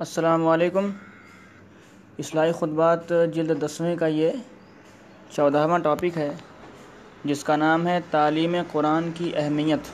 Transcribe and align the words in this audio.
السلام 0.00 0.46
علیکم۔ 0.46 0.90
اصلاحی 2.18 2.52
خطبات 2.52 3.12
جلد 3.34 3.62
دسویں 3.62 3.96
کا 3.96 4.06
یہ 4.06 4.30
چودہواں 5.30 5.78
ٹاپک 5.78 6.16
ہے، 6.16 6.34
جس 7.24 7.44
کا 7.44 7.56
نام 7.56 7.86
ہے 7.86 8.00
تعلیم 8.10 8.56
قرآن 8.72 9.10
کی 9.14 9.32
اہمیت۔ 9.36 9.88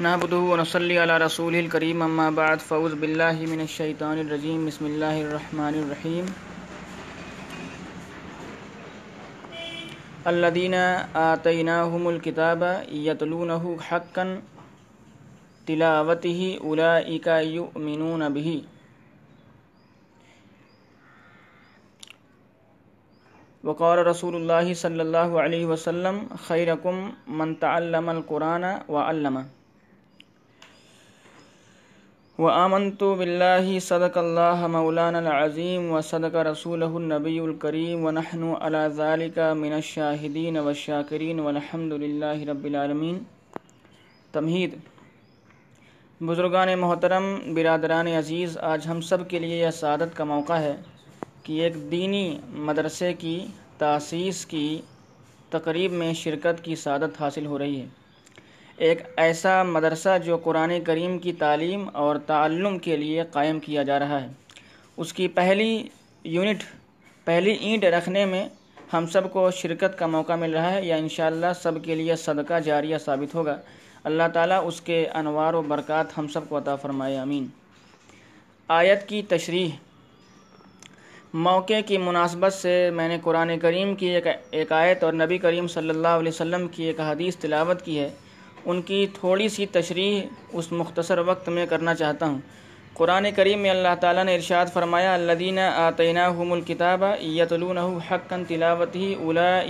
نحمده 0.00 0.38
ونصلي 0.38 0.96
على 0.96 1.12
رسول 1.26 1.54
الكريم 1.54 2.02
اما 2.02 2.30
بعد 2.30 2.56
فوز 2.68 2.94
باللہ 3.00 3.32
من 3.48 3.60
الشیطان 3.60 4.18
الرجیم، 4.18 4.66
بسم 4.66 4.84
اللہ 4.84 5.14
الرحمن 5.28 5.74
الرحیم۔ 5.74 6.24
الذين 10.24 10.74
آتيناهم 11.12 12.06
الكتاب 12.06 12.64
يتلونه 12.92 13.74
حقا 13.92 14.24
تلاوته 15.66 16.58
اولئك 16.64 17.26
يؤمنون 17.26 18.28
به. 18.28 18.62
وقال 23.64 24.06
رسول 24.06 24.34
الله 24.36 24.74
صلى 24.74 25.02
الله 25.02 25.40
عليه 25.40 25.64
وسلم، 25.66 26.16
خيركم 26.48 27.12
من 27.28 27.58
تعلم 27.60 28.10
القرآن 28.10 28.64
وعلمه. 28.88 29.44
وآمنت 32.38 33.04
بالله، 33.04 33.78
صدق 33.78 34.18
الله 34.18 34.66
مولانا 34.66 35.18
العظيم، 35.18 35.90
وصدق 35.90 36.34
رسوله 36.42 36.92
النبي 36.96 37.40
الكريم، 37.40 38.04
ونحن 38.04 38.42
على 38.64 38.82
ذلك 38.96 39.38
من 39.38 39.72
الشاهدين 39.72 40.56
والشاكرين، 40.56 41.40
والحمد 41.40 41.92
لله 41.92 42.38
رب 42.44 42.64
العالمين. 42.66 43.16
تمہید 44.32 44.72
بزرگان 46.26 46.78
محترم، 46.78 47.54
برادران 47.54 48.06
عزیز، 48.06 48.58
آج 48.58 48.86
ہم 48.86 49.00
سب 49.00 49.28
کے 49.28 49.38
لیے 49.38 49.56
یہ 49.56 49.70
سعادت 49.70 50.16
کا 50.16 50.24
موقع 50.24 50.52
ہے 50.52 50.76
کہ 51.42 51.52
ایک 51.52 51.90
دینی 51.90 52.38
مدرسے 52.48 53.14
کی 53.14 53.46
تاسیس 53.78 54.46
کی 54.46 54.82
تقریب 55.50 55.92
میں 55.92 56.14
شرکت 56.14 56.64
کی 56.64 56.74
سعادت 56.74 57.22
حاصل 57.22 57.46
ہو 57.46 57.58
رہی 57.58 57.80
ہے۔ 57.80 57.86
ایک 58.76 58.98
ایسا 59.16 59.62
مدرسہ 59.62 60.18
جو 60.24 60.36
قرآن 60.36 60.72
کریم 60.86 61.18
کی 61.18 61.32
تعلیم 61.32 61.90
اور 61.92 62.16
تعلم 62.16 62.78
کے 62.78 62.96
لیے 62.96 63.22
قائم 63.32 63.60
کیا 63.60 63.82
جا 63.82 63.98
رہا 63.98 64.22
ہے۔ 64.22 64.28
اس 64.96 65.12
کی 65.12 65.28
پہلی 65.28 65.88
یونٹ، 66.24 66.62
پہلی 67.24 67.52
اینٹ 67.52 67.84
رکھنے 67.84 68.24
میں 68.24 68.48
ہم 68.92 69.06
سب 69.06 69.32
کو 69.32 69.50
شرکت 69.50 69.98
کا 69.98 70.06
موقع 70.06 70.32
مل 70.32 70.52
رہا 70.52 70.72
ہے۔ 70.72 70.86
یا 70.86 70.96
انشاءاللہ 70.96 71.46
سب 71.62 71.72
کے 71.84 71.94
لیے 71.94 72.16
صدقہ 72.16 72.58
جاریہ 72.58 72.98
ثابت 72.98 73.34
ہوگا۔ 73.34 73.56
اللہ 74.04 74.22
تعالیٰ 74.32 74.66
اس 74.66 74.80
کے 74.80 75.06
انوار 75.14 75.54
و 75.54 75.62
برکات 75.62 76.18
ہم 76.18 76.28
سب 76.28 76.48
کو 76.48 76.58
عطا 76.58 76.76
فرمائے 76.76 77.18
امین 77.18 77.46
آیت 78.68 79.08
کی 79.08 79.22
تشریح۔ 79.22 79.70
موقع 81.34 81.80
کی 81.86 81.98
مناسبت 81.98 82.52
سے 82.52 82.90
میں 82.90 83.08
نے 83.08 83.18
قرآن 83.22 83.58
کریم 83.58 83.94
کی 83.94 84.06
ایک 84.06 84.26
ایک 84.50 84.72
آیت 84.72 85.04
اور 85.04 85.12
نبی 85.12 85.38
کریم 85.38 85.68
صلی 85.68 85.90
اللہ 85.90 86.08
علیہ 86.08 86.28
وسلم 86.28 86.68
کی 86.68 86.84
ایک 86.84 87.00
حدیث 87.00 87.36
تلاوت 87.36 87.84
کی 87.84 87.98
ہے۔ 87.98 88.08
ان 88.64 88.82
کی 88.82 89.06
تھوڑی 89.14 89.48
سی 89.48 89.66
تشریح 89.66 90.22
اس 90.52 90.72
مختصر 90.72 91.18
وقت 91.18 91.48
میں 91.48 91.66
کرنا 91.66 91.94
چاہتا 91.94 92.26
ہوں۔ 92.26 92.38
قرآن 92.94 93.26
کریم 93.36 93.58
میں 93.58 93.70
اللہ 93.70 93.94
تعالیٰ 94.00 94.24
نے 94.24 94.34
ارشاد 94.34 94.66
فرمایا 94.72 95.14
الدین 95.14 95.58
آتینہ 95.58 96.26
حم 96.28 96.52
الکتاب 96.52 97.04
یتلون 97.22 97.78
حقاً 97.78 98.44
تلاوت 98.48 98.96
ہی 98.96 99.14
اولا 99.14 99.60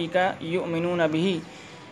یؤمنون 0.40 1.00
بھی 1.10 1.40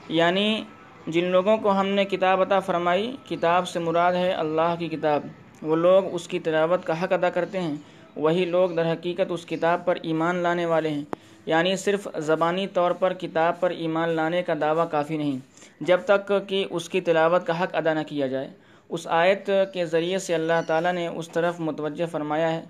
یعنی 0.08 0.62
جن 1.08 1.24
لوگوں 1.24 1.56
کو 1.56 1.72
ہم 1.72 1.86
نے 1.86 2.04
کتاب 2.04 2.40
عطا 2.40 2.60
فرمائی، 2.60 3.16
کتاب 3.28 3.68
سے 3.68 3.78
مراد 3.78 4.12
ہے 4.12 4.30
اللہ 4.30 4.74
کی 4.78 4.88
کتاب۔ 4.88 5.22
وہ 5.62 5.76
لوگ 5.76 6.14
اس 6.14 6.28
کی 6.28 6.38
تلاوت 6.38 6.84
کا 6.84 7.04
حق 7.04 7.12
ادا 7.12 7.30
کرتے 7.30 7.60
ہیں، 7.60 7.74
وہی 8.16 8.44
لوگ 8.44 8.70
در 8.70 8.92
حقیقت 8.92 9.20
اس 9.28 9.46
کتاب 9.46 9.84
پر 9.84 9.98
ایمان 10.02 10.36
لانے 10.36 10.66
والے 10.66 10.88
ہیں۔ 10.88 11.04
یعنی 11.46 11.76
صرف 11.76 12.08
زبانی 12.18 12.66
طور 12.66 12.90
پر 12.90 13.12
کتاب 13.12 13.60
پر 13.60 13.70
ایمان 13.70 14.08
لانے 14.08 14.42
کا 14.42 14.54
دعویٰ 14.60 14.90
کافی 14.90 15.16
نہیں۔ 15.16 15.38
جب 15.80 16.00
تک 16.06 16.32
کہ 16.48 16.64
اس 16.70 16.88
کی 16.88 17.00
تلاوت 17.00 17.46
کا 17.46 17.62
حق 17.62 17.74
ادا 17.74 17.94
نہ 17.94 18.00
کیا 18.06 18.26
جائے۔ 18.26 18.48
اس 18.88 19.06
آیت 19.06 19.50
کے 19.72 19.86
ذریعے 19.86 20.18
سے 20.18 20.34
اللہ 20.34 20.60
تعالیٰ 20.66 20.92
نے 20.92 21.06
اس 21.06 21.28
طرف 21.28 21.60
متوجہ 21.60 22.06
فرمایا 22.06 22.52
ہے 22.52 22.64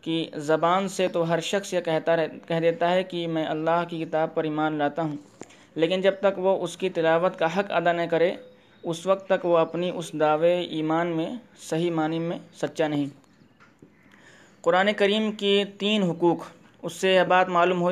کہ 0.00 0.30
زبان 0.34 0.88
سے 0.88 1.08
تو 1.08 1.30
ہر 1.30 1.40
شخص 1.40 1.74
یہ 1.74 1.80
کہتا 1.80 2.16
رہ، 2.16 2.26
کہہ 2.48 2.60
دیتا 2.60 2.90
ہے 2.90 3.02
کہ 3.02 3.26
میں 3.26 3.46
اللہ 3.46 3.84
کی 3.88 4.04
کتاب 4.04 4.34
پر 4.34 4.44
ایمان 4.44 4.72
لاتا 4.72 5.02
ہوں۔ 5.02 5.16
لیکن 5.74 6.00
جب 6.00 6.14
تک 6.20 6.38
وہ 6.38 6.64
اس 6.64 6.76
کی 6.76 6.88
تلاوت 6.88 7.38
کا 7.38 7.58
حق 7.58 7.72
ادا 7.72 7.92
نہ 7.92 8.02
کرے، 8.10 8.34
اس 8.82 9.06
وقت 9.06 9.28
تک 9.28 9.46
وہ 9.46 9.58
اپنی 9.58 9.90
اس 9.94 10.12
دعوے 10.12 10.60
ایمان 10.60 11.06
میں، 11.06 11.34
صحیح 11.60 11.90
معنی 11.90 12.18
میں 12.18 12.38
سچا 12.54 12.88
نہیں۔ 12.88 13.06
قرآن 14.60 14.92
کریم 14.96 15.32
کی 15.32 15.64
تین 15.78 16.02
حقوق۔ 16.02 16.38
اس 16.82 16.92
سے 16.92 17.14
یہ 17.14 17.22
بات 17.22 17.48
معلوم 17.48 17.82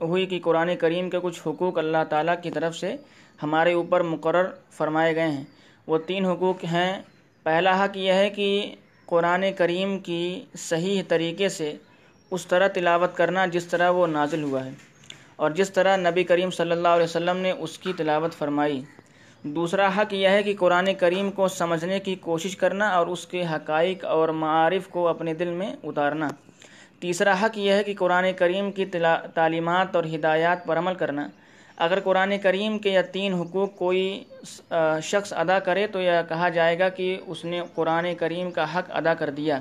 ہوئی 0.00 0.26
کہ 0.26 0.40
قرآن 0.42 0.76
کریم 0.76 1.10
کے 1.10 1.18
کچھ 1.22 1.40
حقوق 1.46 1.78
اللہ 1.78 2.04
تعالیٰ 2.08 2.34
کی 2.42 2.50
طرف 2.50 2.76
سے 2.76 2.96
ہمارے 3.42 3.72
اوپر 3.72 4.00
مقرر 4.00 4.44
فرمائے 4.70 5.14
گئے 5.16 5.28
ہیں۔ 5.28 5.44
وہ 5.86 5.98
تین 5.98 6.24
حقوق 6.24 6.64
ہیں۔ 6.64 7.02
پہلا 7.42 7.84
حق 7.84 7.96
یہ 7.96 8.12
ہے 8.12 8.30
کہ 8.30 8.74
قرآن 9.06 9.44
کریم 9.56 9.98
کی 9.98 10.44
صحیح 10.58 11.02
طریقے 11.08 11.48
سے 11.48 11.74
اس 12.30 12.46
طرح 12.46 12.68
تلاوت 12.68 13.16
کرنا 13.16 13.46
جس 13.46 13.66
طرح 13.66 13.90
وہ 13.90 14.06
نازل 14.06 14.42
ہوا 14.42 14.64
ہے۔ 14.64 14.89
اور 15.40 15.50
جس 15.50 15.70
طرح 15.72 15.96
نبی 15.96 16.24
کریم 16.24 16.50
صلی 16.50 16.70
اللہ 16.70 16.88
علیہ 16.88 17.04
وسلم 17.04 17.36
نے 17.36 17.50
اس 17.50 17.78
کی 17.78 17.92
تلاوت 17.96 18.34
فرمائی۔ 18.34 18.80
دوسرا 19.42 19.88
حق 19.96 20.12
یہ 20.12 20.28
ہے 20.28 20.42
کہ 20.42 20.54
قرآن 20.58 20.88
کریم 20.94 21.30
کو 21.30 21.48
سمجھنے 21.48 22.00
کی 22.00 22.14
کوشش 22.14 22.56
کرنا 22.56 22.88
اور 22.88 23.06
اس 23.06 23.26
کے 23.26 23.42
حقائق 23.52 24.04
اور 24.04 24.28
معارف 24.42 24.88
کو 24.88 25.08
اپنے 25.08 25.34
دل 25.34 25.48
میں 25.48 25.76
اتارنا۔ 25.84 26.28
تیسرا 27.00 27.34
حق 27.42 27.58
یہ 27.58 27.72
ہے 27.72 27.84
کہ 27.84 27.94
قرآن 27.98 28.26
کریم 28.36 28.70
کی 28.72 28.84
تعلیمات 29.34 29.96
اور 29.96 30.04
ہدایات 30.14 30.66
پر 30.66 30.78
عمل 30.78 30.94
کرنا۔ 30.94 31.28
اگر 31.76 32.00
قرآن 32.00 32.38
کریم 32.38 32.78
کے 32.78 32.90
یا 32.90 33.02
تین 33.12 33.34
حقوق 33.34 33.74
کوئی 33.76 34.24
شخص 35.02 35.32
ادا 35.32 35.58
کرے 35.58 35.86
تو 35.86 36.00
یہ 36.02 36.22
کہا 36.28 36.48
جائے 36.48 36.78
گا 36.78 36.88
کہ 36.88 37.20
اس 37.26 37.44
نے 37.44 37.62
قرآن 37.74 38.14
کریم 38.18 38.50
کا 38.50 38.74
حق 38.74 38.90
ادا 38.94 39.14
کر 39.14 39.30
دیا۔ 39.30 39.58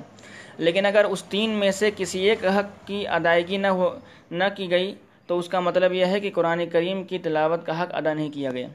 لیکن 0.57 0.85
اگر 0.85 1.06
اس 1.06 1.23
تین 1.23 1.50
میں 1.59 1.72
سے 1.72 1.90
کسی 1.97 2.29
ایک 2.29 2.46
حق 2.46 2.88
کی 2.88 3.07
ادائیگی 3.07 3.57
نہ 3.57 3.67
ہو، 3.67 3.90
نہ 4.31 4.44
کی 4.57 4.69
گئی 4.72 4.96
تو 5.29 5.38
اس 5.40 5.47
کا 5.50 5.59
مطلب 5.59 5.94
یہ 5.94 6.06
ہے 6.06 6.19
کہ 6.19 6.29
قرآن 6.34 6.66
کریم 6.69 7.03
کی 7.03 7.17
تلاوت 7.19 7.66
کا 7.66 7.81
حق 7.81 7.94
ادا 7.95 8.13
نہیں 8.13 8.29
کیا 8.29 8.51
گیا۔ 8.51 8.67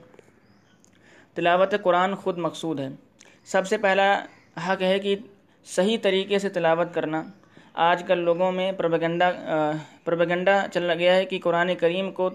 تلاوت 1.34 1.75
قرآن 1.82 2.15
خود 2.15 2.38
مقصود 2.38 2.81
ہے۔ 2.81 2.88
سب 3.44 3.66
سے 3.66 3.76
پہلا 3.76 4.25
حق 4.69 4.82
ہے 4.82 4.98
کہ 4.98 5.16
صحیح 5.66 5.98
طریقے 6.03 6.38
سے 6.38 6.48
تلاوت 6.48 6.94
کرنا۔ 6.94 7.22
آج 7.75 8.03
کل 8.06 8.19
لوگوں 8.19 8.53
میں 8.53 8.72
پروپیگنڈا 8.72 9.31
پروپیگنڈا 10.04 10.66
چل 10.72 10.91
گیا 10.91 11.15
ہے 11.16 11.25
کہ 11.25 11.38
قرآن 11.42 11.75
کریم 11.75 12.10
کو 12.12 12.31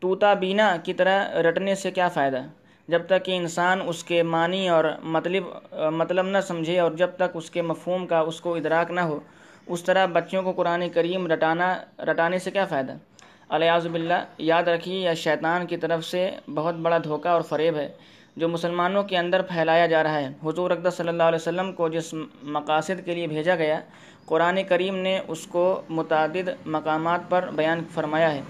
طوطا 0.00 0.32
بینا 0.34 0.76
کی 0.84 0.92
طرح 0.94 1.42
رٹنے 1.42 1.74
سے 1.74 1.90
کیا 1.90 2.08
فائدہ؟ 2.08 2.42
جب 2.88 3.06
تک 3.06 3.24
کہ 3.24 3.36
انسان 3.36 3.80
اس 3.86 4.04
کے 4.04 4.22
معنی 4.22 4.68
اور 4.68 4.84
مطلب 5.02 5.44
مطلب 5.92 6.26
نہ 6.26 6.40
سمجھے 6.40 6.78
اور 6.80 6.92
جب 6.92 7.10
تک 7.16 7.36
اس 7.36 7.50
کے 7.50 7.62
مفہوم 7.62 8.06
کا 8.06 8.18
اس 8.18 8.40
کو 8.40 8.54
ادراک 8.54 8.90
نہ 8.90 9.00
ہو۔ 9.00 9.20
اس 9.66 9.82
طرح 9.82 10.06
بچوں 10.06 10.42
کو 10.42 10.52
قرآن 10.52 10.88
کریم 10.88 11.26
رٹانا، 11.32 11.78
رٹانے 11.98 12.38
سے 12.38 12.50
کیا 12.50 12.64
فائدہ؟ 12.64 12.92
الیاز 13.48 13.86
باللہ، 13.86 14.24
یاد 14.38 14.62
رکھیے 14.62 15.00
یا 15.00 15.14
شیطان 15.14 15.66
کی 15.66 15.76
طرف 15.76 16.04
سے 16.04 16.30
بہت 16.54 16.74
بڑا 16.74 16.98
دھوکہ 17.04 17.28
اور 17.28 17.40
فریب 17.40 17.76
ہے، 17.76 17.88
جو 18.36 18.48
مسلمانوں 18.48 19.02
کے 19.02 19.16
اندر 19.18 19.42
پھیلایا 19.42 19.86
جا 19.86 20.02
رہا 20.02 20.20
ہے۔ 20.20 20.28
حضور 20.44 20.70
اقدس 20.70 20.94
صلی 20.94 21.08
اللہ 21.08 21.22
علیہ 21.22 21.36
وسلم 21.36 21.72
کو 21.72 21.88
جس 21.88 22.14
مقاصد 22.42 23.04
کے 23.04 23.14
لیے 23.14 23.26
بھیجا 23.26 23.54
گیا، 23.54 23.80
قرآن 24.26 24.62
کریم 24.62 24.96
نے 24.96 25.18
اس 25.28 25.46
کو 25.46 25.80
متعدد 25.88 26.48
مقامات 26.66 27.20
پر 27.28 27.48
بیان 27.52 27.84
فرمایا 27.94 28.32
ہے۔ 28.34 28.40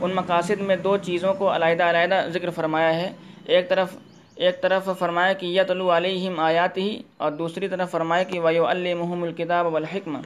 ان 0.00 0.14
مقاصد 0.14 0.60
میں 0.60 0.76
دو 0.76 0.96
چیزوں 0.96 1.34
کو 1.34 1.54
علیحدہ 1.54 1.84
علیحدہ 1.84 2.26
ذکر 2.32 2.50
فرمایا 2.50 2.94
ہے۔ 2.94 3.12
ایک 3.44 3.68
طرف 3.68 3.96
ایک 4.36 4.60
طرف 4.62 4.88
فرمایا 4.98 5.32
کہ 5.32 5.46
یتلو 5.46 5.96
علیہم 5.96 6.40
آیات 6.40 6.76
ہی 6.78 7.02
اور 7.16 7.32
دوسری 7.32 7.68
طرف 7.68 7.90
فرمایا 7.90 8.22
کہ 8.22 8.40
ویو 8.40 8.66
المحم 8.66 9.22
الکتاب 9.22 9.66
والحکمہ۔ 9.66 10.18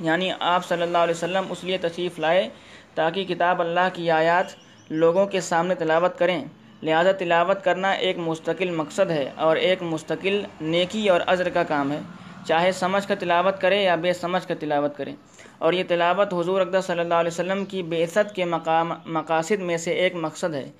یعنی 0.00 0.30
آپ 0.40 0.66
صلی 0.66 0.82
اللہ 0.82 0.98
علیہ 0.98 1.14
وسلم 1.14 1.44
اس 1.50 1.64
لیے 1.64 1.78
تشریف 1.78 2.18
لائے 2.18 2.48
تاکہ 2.94 3.24
کتاب 3.24 3.60
اللہ 3.60 3.88
کی 3.92 4.10
آیات 4.10 4.46
لوگوں 4.90 5.26
کے 5.26 5.40
سامنے 5.40 5.74
تلاوت 5.74 6.18
کریں۔ 6.18 6.44
لہذا 6.82 7.12
تلاوت 7.12 7.64
کرنا 7.64 7.90
ایک 7.90 8.18
مستقل 8.18 8.70
مقصد 8.70 9.10
ہے 9.10 9.30
اور 9.36 9.56
ایک 9.56 9.82
مستقل 9.82 10.42
نیکی 10.60 11.08
اور 11.08 11.20
عذر 11.26 11.48
کا 11.48 11.62
کام 11.62 11.92
ہے۔ 11.92 12.00
چاہے 12.46 12.72
سمجھ 12.72 13.08
کر 13.08 13.14
تلاوت 13.16 13.60
کرے 13.60 13.82
یا 13.82 13.94
بے 13.94 14.12
سمجھ 14.12 14.46
کر 14.48 14.54
تلاوت 14.60 14.96
کرے۔ 14.96 15.12
اور 15.58 15.72
یہ 15.72 15.84
تلاوت 15.88 16.34
حضور 16.34 16.60
اقدس 16.60 16.84
صلی 16.84 17.00
اللہ 17.00 17.14
علیہ 17.14 17.30
وسلم 17.32 17.64
کی 17.64 17.82
بعثت 17.82 18.34
کے 18.34 18.44
مقام 18.44 18.92
مقاصد 19.06 19.60
میں 19.60 19.76
سے 19.76 19.90
ایک 19.90 20.14
مقصد 20.14 20.54
ہے، 20.54 20.70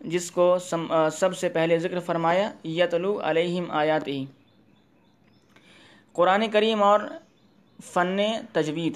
جس 0.00 0.30
کو 0.30 0.56
سب 1.12 1.36
سے 1.36 1.48
پہلے 1.48 1.78
ذکر 1.78 2.00
فرمایا، 2.00 2.50
یتلو 2.64 3.20
علیہم 3.24 3.70
آیات 3.70 4.08
ہی 4.08 4.24
قرآن 6.12 6.50
کریم 6.50 6.82
اور 6.82 7.00
فن 7.82 8.16
تجوید۔ 8.52 8.92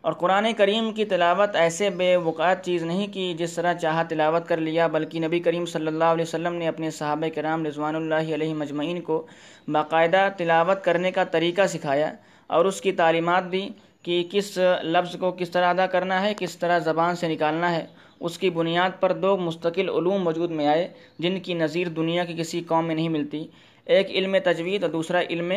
اور 0.00 0.12
قرآن 0.12 0.52
کریم 0.52 0.92
کی 0.92 1.04
تلاوت 1.04 1.56
ایسے 1.56 1.90
بے 1.90 2.16
وقعت 2.16 2.64
چیز 2.64 2.82
نہیں 2.82 3.06
کہ 3.06 3.34
جس 3.38 3.52
طرح 3.52 3.74
چاہا 3.74 4.02
تلاوت 4.02 4.48
کر 4.48 4.56
لیا، 4.56 4.86
بلکہ 4.86 5.20
نبی 5.20 5.40
کریم 5.40 5.66
صلی 5.66 5.86
اللہ 5.86 6.04
علیہ 6.04 6.22
وسلم 6.22 6.54
نے 6.54 6.68
اپنے 6.68 6.90
صحابہ 6.90 7.34
کرام 7.34 7.66
رضوان 7.66 7.96
اللہ 7.96 8.34
علیہ 8.34 8.54
مجمعین 8.54 9.00
کو 9.00 9.26
باقاعدہ 9.68 10.28
تلاوت 10.36 10.84
کرنے 10.84 11.10
کا 11.10 11.24
طریقہ 11.24 11.66
سکھایا 11.66 12.12
اور 12.46 12.64
اس 12.64 12.80
کی 12.80 12.92
تعلیمات 12.92 13.52
دی 13.52 13.68
کہ 14.02 14.28
کس 14.30 14.58
لفظ 14.82 15.16
کو 15.20 15.30
کس 15.30 15.50
طرح 15.50 15.66
ادا 15.66 15.86
کرنا 15.86 16.22
ہے، 16.22 16.34
کس 16.38 16.58
طرح 16.58 16.78
زبان 16.78 17.16
سے 17.16 17.28
نکالنا 17.28 17.74
ہے۔ 17.74 17.86
اس 18.20 18.38
کی 18.38 18.50
بنیاد 18.50 18.90
پر 19.00 19.12
دو 19.12 19.36
مستقل 19.36 19.88
علوم 19.88 20.26
وجود 20.26 20.50
میں 20.50 20.66
آئے، 20.66 20.88
جن 21.18 21.40
کی 21.40 21.54
نظیر 21.54 21.88
دنیا 21.88 22.24
کی 22.24 22.34
کسی 22.38 22.60
قوم 22.66 22.86
میں 22.86 22.94
نہیں 22.94 23.08
ملتی۔ 23.08 23.46
ایک 23.84 24.10
علم 24.10 24.36
تجوید 24.44 24.82
اور 24.82 24.92
دوسرا 24.92 25.20
علم 25.30 25.52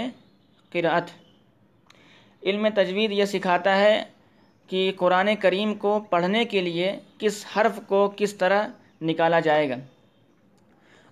قرأت۔ 0.72 1.31
علم 2.44 2.68
تجوید 2.76 3.12
یہ 3.12 3.26
سکھاتا 3.26 3.78
ہے 3.78 4.04
کہ 4.68 4.92
قرآن 4.96 5.36
کریم 5.36 5.74
کو 5.76 6.00
پڑھنے 6.10 6.46
کے 6.46 6.62
لیے 6.62 6.96
کس 7.18 7.46
حرف 7.56 7.80
کو 7.88 8.14
کس 8.16 8.34
طرح 8.36 8.68
نکالا 9.02 9.40
جائے 9.40 9.70
گا 9.70 9.76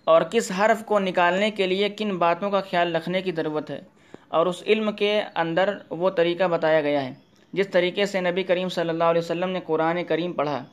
اور 0.03 0.21
کس 0.21 0.51
حرف 0.59 0.85
کو 0.85 0.99
نکالنے 0.99 1.51
کے 1.51 1.67
لیے 1.67 1.89
کن 1.89 2.17
باتوں 2.17 2.51
کا 2.51 2.61
خیال 2.61 2.95
رکھنے 2.95 3.21
کی 3.21 3.31
ضرورت 3.31 3.69
ہے 3.69 3.81
اور 4.27 4.45
اس 4.45 4.63
علم 4.67 4.91
کے 4.91 5.21
اندر 5.35 5.77
وہ 5.89 6.09
طریقہ 6.09 6.43
بتایا 6.43 6.81
گیا 6.81 7.05
ہے۔ 7.05 7.13
جس 7.53 7.67
طریقے 7.67 8.05
سے 8.05 8.21
نبی 8.21 8.43
کریم 8.43 8.69
صلی 8.69 8.89
اللہ 8.89 9.03
علیہ 9.03 9.21
وسلم 9.21 9.49
نے 9.49 9.59
قرآن 9.65 10.03
کریم 10.03 10.33
پڑھا 10.33 10.63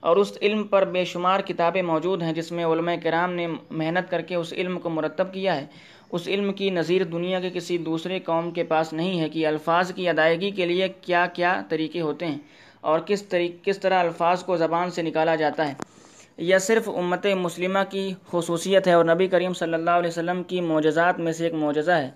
اور 0.00 0.16
اس 0.16 0.38
علم 0.42 0.64
پر 0.64 0.84
بے 0.84 1.04
شمار 1.04 1.40
کتابیں 1.40 1.82
موجود 1.82 2.22
ہیں 2.22 2.32
جس 2.32 2.52
میں 2.52 2.64
علماء 2.64 2.94
کرام 3.02 3.32
نے 3.32 3.46
محنت 3.70 4.10
کر 4.10 4.22
کے 4.22 4.34
اس 4.34 4.52
علم 4.52 4.78
کو 4.78 4.90
مرتب 4.90 5.32
کیا 5.32 5.56
ہے 5.56 5.66
اس 6.14 6.28
علم 6.28 6.52
کی 6.52 6.70
نظیر 6.70 7.04
دنیا 7.04 7.40
کے 7.40 7.50
کسی 7.50 7.78
دوسرے 7.78 8.18
قوم 8.20 8.50
کے 8.50 8.64
پاس 8.64 8.92
نہیں 8.92 9.20
ہے 9.20 9.28
کہ 9.28 9.46
الفاظ 9.46 9.92
کی 9.94 10.08
ادائیگی 10.08 10.50
کے 10.50 10.66
لیے 10.66 10.88
کیا 11.00 11.26
کیا 11.32 11.62
طریقے 11.68 12.00
ہوتے 12.00 12.26
ہیں 12.26 12.38
اور 12.80 13.00
کس 13.00 13.22
طریق، 13.22 13.64
کس 13.64 13.78
طرح 13.78 14.00
الفاظ 14.00 14.42
کو 14.44 14.56
زبان 14.56 14.90
سے 14.90 15.02
نکالا 15.02 15.34
جاتا 15.34 15.68
ہے۔ 15.68 15.74
یہ 16.38 16.58
صرف 16.58 16.88
امت 16.88 17.26
مسلمہ 17.40 17.78
کی 17.90 18.12
خصوصیت 18.30 18.88
ہے 18.88 18.92
اور 18.92 19.04
نبی 19.04 19.26
کریم 19.26 19.52
صلی 19.52 19.74
اللہ 19.74 19.90
علیہ 19.90 20.08
وسلم 20.08 20.42
کی 20.42 20.60
معجزات 20.60 21.18
میں 21.18 21.32
سے 21.32 21.44
ایک 21.44 21.54
معجزہ 21.54 21.92
ہے۔ 21.92 22.10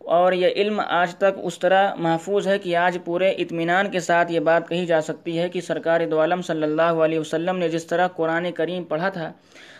اور 0.00 0.32
یہ 0.32 0.48
علم 0.56 0.80
آج 0.80 1.14
تک 1.14 1.38
اس 1.42 1.58
طرح 1.58 1.94
محفوظ 1.94 2.46
ہے 2.48 2.58
کہ 2.58 2.76
آج 2.76 2.98
پورے 3.04 3.30
اطمینان 3.30 3.90
کے 3.90 4.00
ساتھ 4.00 4.32
یہ 4.32 4.40
بات 4.40 4.68
کہی 4.68 4.86
جا 4.86 5.00
سکتی 5.00 5.38
ہے 5.38 5.48
کہ 5.48 5.60
سرکار 5.60 6.00
دو 6.10 6.20
عالم 6.20 6.42
صلی 6.42 6.62
اللہ 6.62 7.04
علیہ 7.04 7.18
وسلم 7.18 7.58
نے 7.58 7.68
جس 7.68 7.86
طرح 7.86 8.08
قرآن 8.08 8.50
کریم 8.52 8.84
پڑھا 8.84 9.08
تھا 9.08 9.32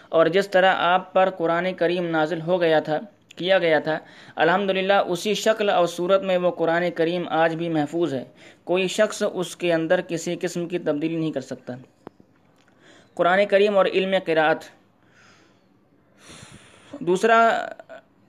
اور 0.09 0.27
جس 0.27 0.51
طرح 0.51 0.75
آپ 0.87 1.13
پر 1.13 1.31
قرآن 1.31 1.73
کریم 1.75 2.07
نازل 2.07 2.41
ہو 2.41 2.61
گیا 2.61 2.81
تھا 2.81 2.99
کیا 3.39 3.59
گیا 3.59 3.79
تھا۔ 3.79 3.99
الحمدللہ، 4.37 4.99
اسی 5.07 5.35
شکل 5.35 5.71
اور 5.71 5.87
صورت 5.87 6.23
میں 6.23 6.37
وہ 6.37 6.51
قرآن 6.51 6.85
کریم 6.95 7.29
آج 7.29 7.55
بھی 7.55 7.69
محفوظ 7.69 8.15
ہے۔ 8.15 8.25
کوئی 8.65 8.89
شخص 8.89 9.23
اس 9.33 9.57
کے 9.57 9.73
اندر 9.73 10.01
کسی 10.09 10.37
قسم 10.41 10.69
کی 10.69 10.79
تبدیلی 10.79 11.17
نہیں 11.17 11.33
کر 11.33 11.41
سکتا۔ 11.41 11.75
قرآن 13.15 13.47
کریم 13.47 13.77
اور 13.77 13.87
علم 13.87 14.15
قراءت 14.25 14.65
دوسرا 17.01 17.39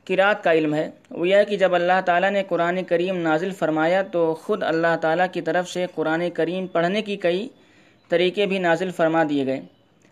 قرات 0.08 0.44
کا 0.44 0.54
علم 0.54 0.74
ہے۔ 0.74 0.90
وہ 1.12 1.28
یہ 1.28 1.44
کہ 1.50 1.58
جب 1.58 1.76
اللہ 1.76 2.00
تعالیٰ 2.06 2.32
نے 2.32 2.44
قرآن 2.48 2.84
کریم 2.84 3.18
نازل 3.22 3.52
فرمایا 3.52 4.02
تو 4.12 4.34
خود 4.34 4.64
اللہ 4.64 4.96
تعالیٰ 5.02 5.26
کی 5.32 5.42
طرف 5.42 5.70
سے 5.70 5.86
قرآن 5.96 6.30
کریم 6.30 6.68
پڑھنے 6.68 7.02
کی 7.02 7.16
کئی 7.16 7.48
طریقے 8.10 8.46
بھی 8.46 8.60
نازل 8.60 8.92
فرما 8.92 9.24
دیے 9.30 9.46
گئے 9.46 9.62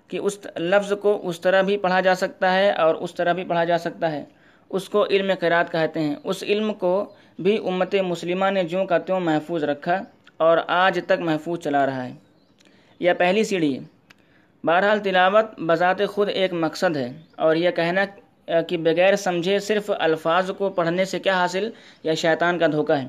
کہ 0.07 0.17
اس 0.17 0.39
لفظ 0.59 0.93
کو 1.01 1.19
اس 1.23 1.41
طرح 1.41 1.61
بھی 1.61 1.77
پڑھا 1.77 1.99
جا 1.99 2.15
سکتا 2.15 2.53
ہے 2.53 2.71
اور 2.71 2.95
اس 2.95 3.13
طرح 3.13 3.33
بھی 3.33 3.43
پڑھا 3.43 3.63
جا 3.63 3.77
سکتا 3.77 4.11
ہے۔ 4.11 4.23
اس 4.69 4.89
کو 4.89 5.05
علم 5.05 5.31
قرات 5.39 5.71
کہتے 5.71 5.99
ہیں۔ 5.99 6.15
اس 6.23 6.43
علم 6.43 6.73
کو 6.73 7.05
بھی 7.39 7.57
امت 7.57 7.95
مسلمہ 7.95 8.49
نے 8.49 8.63
جوں 8.63 8.85
کا 8.85 8.97
تیوں 8.97 9.19
محفوظ 9.19 9.63
رکھا 9.63 10.03
اور 10.37 10.57
آج 10.67 10.99
تک 11.05 11.19
محفوظ 11.19 11.59
چلا 11.59 11.85
رہا 11.85 12.05
ہے۔ 12.05 12.11
یہ 12.99 13.13
پہلی 13.17 13.43
سیڑھی 13.43 13.75
ہے۔ 13.75 13.83
بہرحال 14.63 14.99
تلاوت 14.99 15.59
بذات 15.59 16.07
خود 16.07 16.29
ایک 16.29 16.53
مقصد 16.53 16.97
ہے 16.97 17.11
اور 17.35 17.55
یہ 17.55 17.69
کہنا 17.71 18.05
کہ 18.61 18.77
بغیر 18.77 19.15
سمجھے 19.15 19.59
صرف 19.59 19.91
الفاظ 19.99 20.51
کو 20.57 20.69
پڑھنے 20.69 21.05
سے 21.05 21.19
کیا 21.19 21.33
حاصل؟ 21.33 21.69
یا 22.03 22.13
شیطان 22.13 22.59
کا 22.59 22.67
دھوکہ 22.67 22.93
ہے۔ 22.93 23.07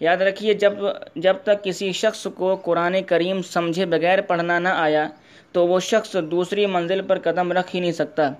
یاد 0.00 0.16
رکھیے 0.16 0.54
جب 0.54 0.72
جب 1.16 1.36
تک 1.42 1.64
کسی 1.64 1.92
شخص 1.92 2.26
کو 2.36 2.56
قرآن 2.56 3.02
کریم 3.02 3.42
سمجھے 3.42 3.86
بغیر 3.86 4.20
پڑھنا 4.20 4.58
نہ 4.58 4.68
آیا 4.68 5.08
تو 5.52 5.66
وہ 5.66 5.78
شخص 5.80 6.16
دوسری 6.30 6.66
منزل 6.66 7.00
پر 7.06 7.18
قدم 7.18 7.52
رکھ 7.52 7.74
ہی 7.74 7.80
نہیں 7.80 7.92
سکتا۔ 7.92 8.30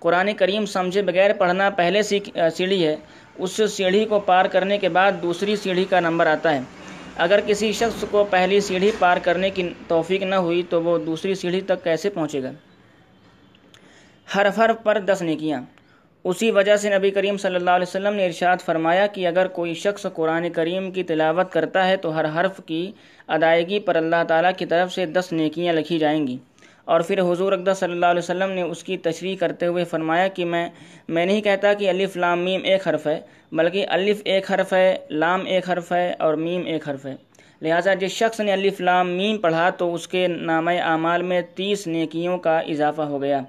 قرآن 0.00 0.32
کریم 0.32 0.66
سمجھے 0.66 1.02
بغیر 1.02 1.32
پڑھنا 1.38 1.68
پہلے 1.70 2.02
سیڑھی 2.02 2.86
ہے۔ 2.86 2.94
اس 3.38 3.60
سیڑھی 3.70 4.04
کو 4.04 4.20
پار 4.20 4.44
کرنے 4.52 4.78
کے 4.78 4.88
بعد 4.88 5.12
دوسری 5.22 5.56
سیڑھی 5.56 5.84
کا 5.90 6.00
نمبر 6.00 6.26
آتا 6.26 6.54
ہے۔ 6.54 6.60
اگر 7.16 7.40
کسی 7.46 7.72
شخص 7.72 8.04
کو 8.10 8.24
پہلی 8.30 8.60
سیڑھی 8.60 8.90
پار 8.98 9.16
کرنے 9.22 9.50
کی 9.50 9.68
توفیق 9.88 10.22
نہ 10.22 10.34
ہوئی 10.34 10.62
تو 10.70 10.82
وہ 10.82 10.96
دوسری 10.98 11.34
سیڑھی 11.34 11.60
تک 11.60 11.84
کیسے 11.84 12.10
پہنچے 12.10 12.42
گا؟ 12.42 12.50
ہر 14.34 14.46
حرف 14.58 14.82
پر 14.82 14.98
دس 14.98 15.22
نیکیاں۔ 15.22 15.60
اسی 16.24 16.50
وجہ 16.50 16.76
سے 16.76 16.90
نبی 16.96 17.10
کریم 17.10 17.36
صلی 17.36 17.54
اللہ 17.54 17.70
علیہ 17.70 17.86
وسلم 17.88 18.14
نے 18.14 18.26
ارشاد 18.26 18.56
فرمایا 18.64 19.06
کہ 19.06 19.26
اگر 19.26 19.46
کوئی 19.48 19.74
شخص 19.74 20.06
قرآن 20.14 20.48
کریم 20.50 20.90
کی 20.90 21.02
تلاوت 21.02 21.52
کرتا 21.52 21.86
ہے 21.88 21.96
تو 21.96 22.14
ہر 22.16 22.24
حرف 22.34 22.60
کی 22.66 22.90
ادائیگی 23.28 23.78
پر 23.78 23.96
اللہ 23.96 24.22
تعالیٰ 24.28 24.50
کی 24.58 24.66
طرف 24.66 24.92
سے 24.92 25.06
دس 25.06 25.32
نیکیاں 25.32 25.72
لکھی 25.74 25.98
جائیں 25.98 26.26
گی۔ 26.26 26.36
اور 26.90 27.00
پھر 27.00 27.20
حضور 27.22 27.52
اقدہ 27.52 27.72
صلی 27.76 27.92
اللہ 27.92 28.06
علیہ 28.06 28.18
وسلم 28.18 28.50
نے 28.50 28.62
اس 28.62 28.82
کی 28.84 28.96
تشریح 28.98 29.36
کرتے 29.40 29.66
ہوئے 29.66 29.84
فرمایا 29.84 30.28
کہ 30.28 30.44
میں 30.44 30.68
میں 31.08 31.26
نہیں 31.26 31.40
کہتا 31.40 31.72
کہ 31.72 31.88
الف 31.88 32.16
لام 32.16 32.44
میم 32.44 32.60
ایک 32.64 32.88
حرف 32.88 33.06
ہے، 33.06 33.20
بلکہ 33.52 33.86
الف 33.88 34.20
ایک 34.24 34.50
حرف 34.52 34.72
ہے، 34.72 34.96
لام 35.10 35.44
ایک 35.46 35.70
حرف 35.70 35.92
ہے 35.92 36.12
اور 36.18 36.34
میم 36.36 36.64
ایک 36.66 36.88
حرف 36.88 37.06
ہے۔ 37.06 37.14
لہٰذا 37.62 37.94
جس 37.94 38.10
شخص 38.10 38.40
نے 38.40 38.52
الف 38.52 38.80
لام 38.80 39.10
میم 39.10 39.38
پڑھا 39.38 39.68
تو 39.70 39.92
اس 39.94 40.08
کے 40.08 40.26
نام 40.28 40.68
اعمال 40.68 41.22
میں 41.22 41.40
تیس 41.54 41.86
نیکیوں 41.86 42.38
کا 42.38 42.58
اضافہ 42.58 43.02
ہو 43.02 43.20
گیا۔ 43.22 43.40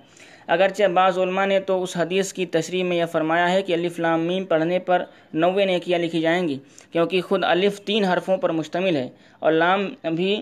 اگرچہ 0.47 0.87
بعض 0.93 1.17
علماء 1.19 1.45
نے 1.45 1.59
تو 1.59 1.81
اس 1.83 1.95
حدیث 1.97 2.33
کی 2.33 2.45
تشریح 2.45 2.83
میں 2.83 2.97
یہ 2.97 3.05
فرمایا 3.11 3.51
ہے 3.51 3.61
کہ 3.61 3.73
الف 3.73 3.99
لام 3.99 4.25
میم 4.27 4.45
پڑھنے 4.45 4.79
پر 4.79 5.03
نوے 5.33 5.65
نیکیاں 5.65 5.99
لکھی 5.99 6.21
جائیں 6.21 6.47
گی، 6.47 6.57
کیونکہ 6.91 7.21
خود 7.21 7.43
الف 7.43 7.79
تین 7.81 8.05
حرفوں 8.05 8.37
پر 8.37 8.49
مشتمل 8.51 8.95
ہے 8.95 9.07
اور 9.39 9.51
لام 9.51 9.87
بھی 10.15 10.41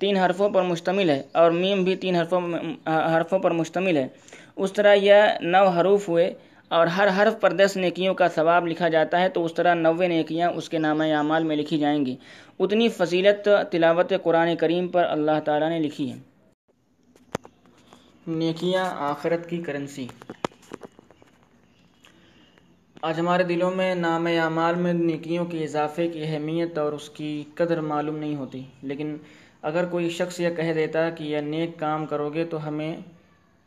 تین 0.00 0.16
حرفوں 0.16 0.48
پر 0.50 0.62
مشتمل 0.62 1.10
ہے 1.10 1.22
اور 1.32 1.50
میم 1.52 1.82
بھی 1.84 1.94
تین 1.96 2.16
حرفوں 2.16 2.40
حرفوں 2.86 3.38
پر 3.38 3.50
مشتمل 3.50 3.96
ہے۔ 3.96 4.06
اس 4.56 4.72
طرح 4.72 4.94
یہ 4.94 5.14
نو 5.42 5.66
حروف 5.68 6.08
ہوئے 6.08 6.32
اور 6.70 6.86
ہر 6.86 7.08
حرف 7.16 7.40
پر 7.40 7.52
دس 7.52 7.76
نیکیوں 7.76 8.14
کا 8.14 8.28
ثواب 8.28 8.66
لکھا 8.66 8.88
جاتا 8.88 9.20
ہے، 9.20 9.28
تو 9.28 9.44
اس 9.44 9.54
طرح 9.54 9.74
نوے 9.74 10.08
نیکیاں 10.08 10.50
اس 10.50 10.68
کے 10.68 10.78
نامہ 10.78 11.04
اعمال 11.12 11.44
میں 11.44 11.56
لکھی 11.56 11.78
جائیں 11.78 12.06
گی۔ 12.06 12.16
اتنی 12.58 12.88
فضیلت 12.88 13.48
تلاوت 13.70 14.12
قرآن 14.22 14.56
کریم 14.56 14.88
پر 14.88 15.04
اللہ 15.04 15.40
تعالیٰ 15.44 15.68
نے 15.68 15.78
لکھی 15.78 16.10
ہے۔ 16.12 16.18
نیکیاں 18.26 18.84
آخرت 19.10 19.48
کی 19.50 19.58
کرنسی۔ 19.58 20.06
آج 23.02 23.18
ہمارے 23.20 23.42
دلوں 23.42 23.70
میں 23.70 23.94
نام 23.94 24.26
اعمال 24.26 24.74
میں 24.74 24.92
نیکیوں 24.92 25.44
کے 25.44 25.64
اضافے 25.64 26.08
کی 26.08 26.22
اہمیت 26.22 26.78
اور 26.78 26.92
اس 26.92 27.08
کی 27.10 27.32
قدر 27.54 27.80
معلوم 27.80 28.16
نہیں 28.16 28.36
ہوتی، 28.36 28.62
لیکن 28.82 29.16
اگر 29.62 29.84
کوئی 29.84 30.08
شخص 30.10 30.40
یہ 30.40 30.50
کہہ 30.56 30.72
دیتا 30.72 31.08
کہ 31.10 31.24
یہ 31.24 31.40
نیک 31.40 31.78
کام 31.78 32.06
کرو 32.06 32.28
گے 32.30 32.44
تو 32.44 32.66
ہمیں 32.68 32.96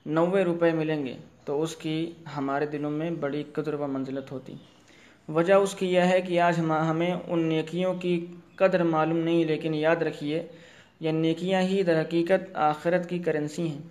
نوے 0.05 0.43
روپے 0.43 0.71
ملیں 0.71 1.05
گے، 1.05 1.15
تو 1.45 1.61
اس 1.61 1.75
کی 1.75 2.11
ہمارے 2.37 2.65
دلوں 2.65 2.91
میں 2.91 3.09
بڑی 3.19 3.43
قدر 3.53 3.73
و 3.73 3.87
منزلت 3.87 4.31
ہوتی۔ 4.31 4.55
وجہ 5.27 5.53
اس 5.53 5.73
کی 5.75 5.93
یہ 5.93 6.01
ہے 6.01 6.21
کہ 6.21 6.39
آج 6.39 6.59
ہمیں 6.59 7.13
ان 7.13 7.39
نیکیوں 7.39 7.93
کی 7.93 8.25
قدر 8.55 8.83
معلوم 8.83 9.17
نہیں، 9.17 9.43
لیکن 9.45 9.73
یاد 9.73 10.01
رکھیے، 10.01 10.41
یہ 10.99 11.11
نیکیاں 11.11 11.61
ہی 11.61 11.83
در 11.83 12.01
حقیقت 12.01 12.55
آخرت 12.61 13.09
کی 13.09 13.19
کرنسی 13.19 13.67
ہیں۔ 13.67 13.81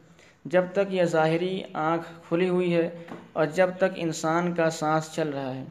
جب 0.45 0.65
تک 0.73 0.93
یہ 0.95 1.05
ظاہری 1.05 1.61
آنکھ 1.73 2.07
کھلی 2.29 2.49
ہوئی 2.49 2.75
ہے 2.75 2.89
اور 3.33 3.47
جب 3.55 3.71
تک 3.79 3.93
انسان 3.97 4.53
کا 4.55 4.69
سانس 4.71 5.13
چل 5.15 5.29
رہا 5.29 5.55
ہے، 5.55 5.65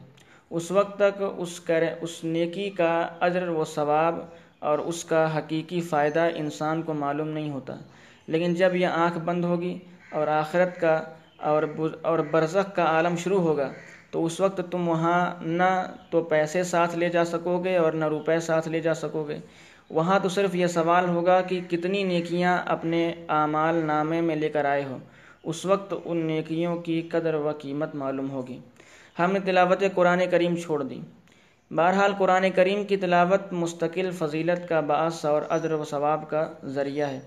اس 0.50 0.70
وقت 0.70 0.96
تک 0.96 1.22
اس 1.36 1.58
کر 1.60 1.84
اس 2.00 2.22
نیکی 2.24 2.68
کا 2.70 2.92
اجر 3.20 3.48
و 3.48 3.64
ثواب 3.64 4.18
اور 4.62 4.78
اس 4.78 5.04
کا 5.04 5.22
حقیقی 5.38 5.80
فائدہ 5.80 6.28
انسان 6.34 6.82
کو 6.82 6.94
معلوم 6.94 7.28
نہیں 7.28 7.50
ہوتا۔ 7.50 7.76
لیکن 8.26 8.54
جب 8.54 8.76
یہ 8.76 8.86
آنکھ 8.86 9.18
بند 9.18 9.44
ہوگی 9.44 9.78
اور 10.12 10.26
آخرت 10.26 10.80
کا 10.80 11.02
اور 11.36 11.62
اور 12.02 12.18
برزخ 12.30 12.74
کا 12.74 12.84
عالم 12.84 13.16
شروع 13.16 13.40
ہوگا، 13.40 13.72
تو 14.10 14.24
اس 14.24 14.40
وقت 14.40 14.60
تم 14.70 14.88
وہاں 14.88 15.20
نہ 15.40 15.70
تو 16.10 16.22
پیسے 16.22 16.62
ساتھ 16.62 16.96
لے 16.96 17.08
جا 17.08 17.24
سکو 17.24 17.58
گے 17.64 17.76
اور 17.76 17.92
نہ 17.92 18.04
روپے 18.04 18.38
ساتھ 18.40 18.68
لے 18.68 18.80
جا 18.80 18.94
سکو 18.94 19.24
گے 19.28 19.38
وہاں 19.90 20.18
تو 20.22 20.28
صرف 20.28 20.54
یہ 20.54 20.66
سوال 20.66 21.08
ہوگا 21.08 21.40
کہ 21.40 21.60
کتنی 21.70 22.02
نیکیاں 22.02 22.58
اپنے 22.66 23.12
اعمال 23.28 23.74
نامے 23.84 24.20
میں 24.20 24.36
لے 24.36 24.48
کر 24.48 24.64
آئے 24.64 24.84
ہو۔ 24.84 24.98
اس 25.44 25.64
وقت 25.66 25.94
ان 26.04 26.26
نیکیوں 26.26 26.76
کی 26.76 27.02
قدر 27.02 27.34
و 27.34 27.50
قیمت 27.58 27.94
معلوم 27.94 28.30
ہوگی۔ 28.30 28.58
ہم 29.18 29.32
نے 29.32 29.40
تلاوت 29.40 29.82
قرآن 29.94 30.20
کریم 30.30 30.56
چھوڑ 30.56 30.82
دی۔ 30.82 31.00
بہرحال 31.76 32.12
قرآن 32.18 32.50
کریم 32.54 32.84
کی 32.84 32.96
تلاوت 32.96 33.52
مستقل 33.52 34.10
فضیلت 34.10 34.68
کا 34.68 34.80
باعث 34.80 35.24
اور 35.24 35.42
ادر 35.48 35.72
و 35.72 35.84
ثواب 35.84 36.30
کا 36.30 36.52
ذریعہ 36.64 37.08
ہے۔ 37.08 37.20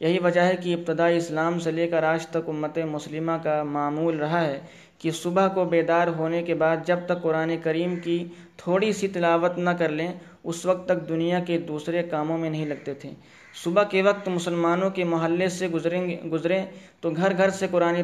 یہی 0.00 0.18
وجہ 0.18 0.40
ہے 0.40 0.56
کہ 0.56 0.74
ابتدائی 0.74 1.16
اسلام 1.16 1.58
سے 1.58 1.70
لے 1.70 1.88
کر 1.88 2.02
آج 2.02 2.26
تک 2.26 2.48
امت 2.48 2.78
مسلمہ 2.78 3.32
کا 3.42 3.62
معمول 3.62 4.18
رہا 4.18 4.46
ہے 4.46 4.60
کہ 4.98 5.10
صبح 5.10 5.48
کو 5.48 5.64
بیدار 5.64 6.08
ہونے 6.08 6.42
کے 6.42 6.54
بعد 6.54 6.76
جب 6.86 6.98
تک 7.06 7.22
قرآن 7.22 7.56
کریم 7.62 7.96
کی 7.96 8.24
تھوڑی 8.56 8.92
سی 8.92 9.08
تلاوت 9.08 9.58
نہ 9.58 9.70
کر 9.70 9.88
لیں، 9.88 10.12
اس 10.44 10.66
وقت 10.66 10.88
تک 10.88 11.08
دنیا 11.08 11.40
کے 11.40 11.58
دوسرے 11.58 12.02
کاموں 12.02 12.38
میں 12.38 12.50
نہیں 12.50 12.66
لگتے 12.66 12.94
تھے۔ 12.94 13.10
صبح 13.54 13.82
کے 13.82 14.02
وقت 14.02 14.28
مسلمانوں 14.28 14.90
کے 14.90 15.04
محلے 15.04 15.48
سے 15.48 15.68
گزریں 15.68 16.28
گزریں 16.28 16.66
تو 17.00 17.10
گھر 17.10 17.36
گھر 17.36 17.50
سے 17.50 17.66
قرآن 17.70 17.96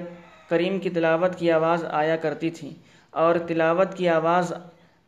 کریم 0.48 0.78
کی 0.78 0.90
تلاوت 0.90 1.36
کی 1.36 1.50
آواز 1.52 1.84
آیا 1.84 2.16
کرتی 2.16 2.50
تھی 2.50 2.74
اور 3.10 3.34
تلاوت 3.46 3.94
کی 3.94 4.08
آواز 4.08 4.52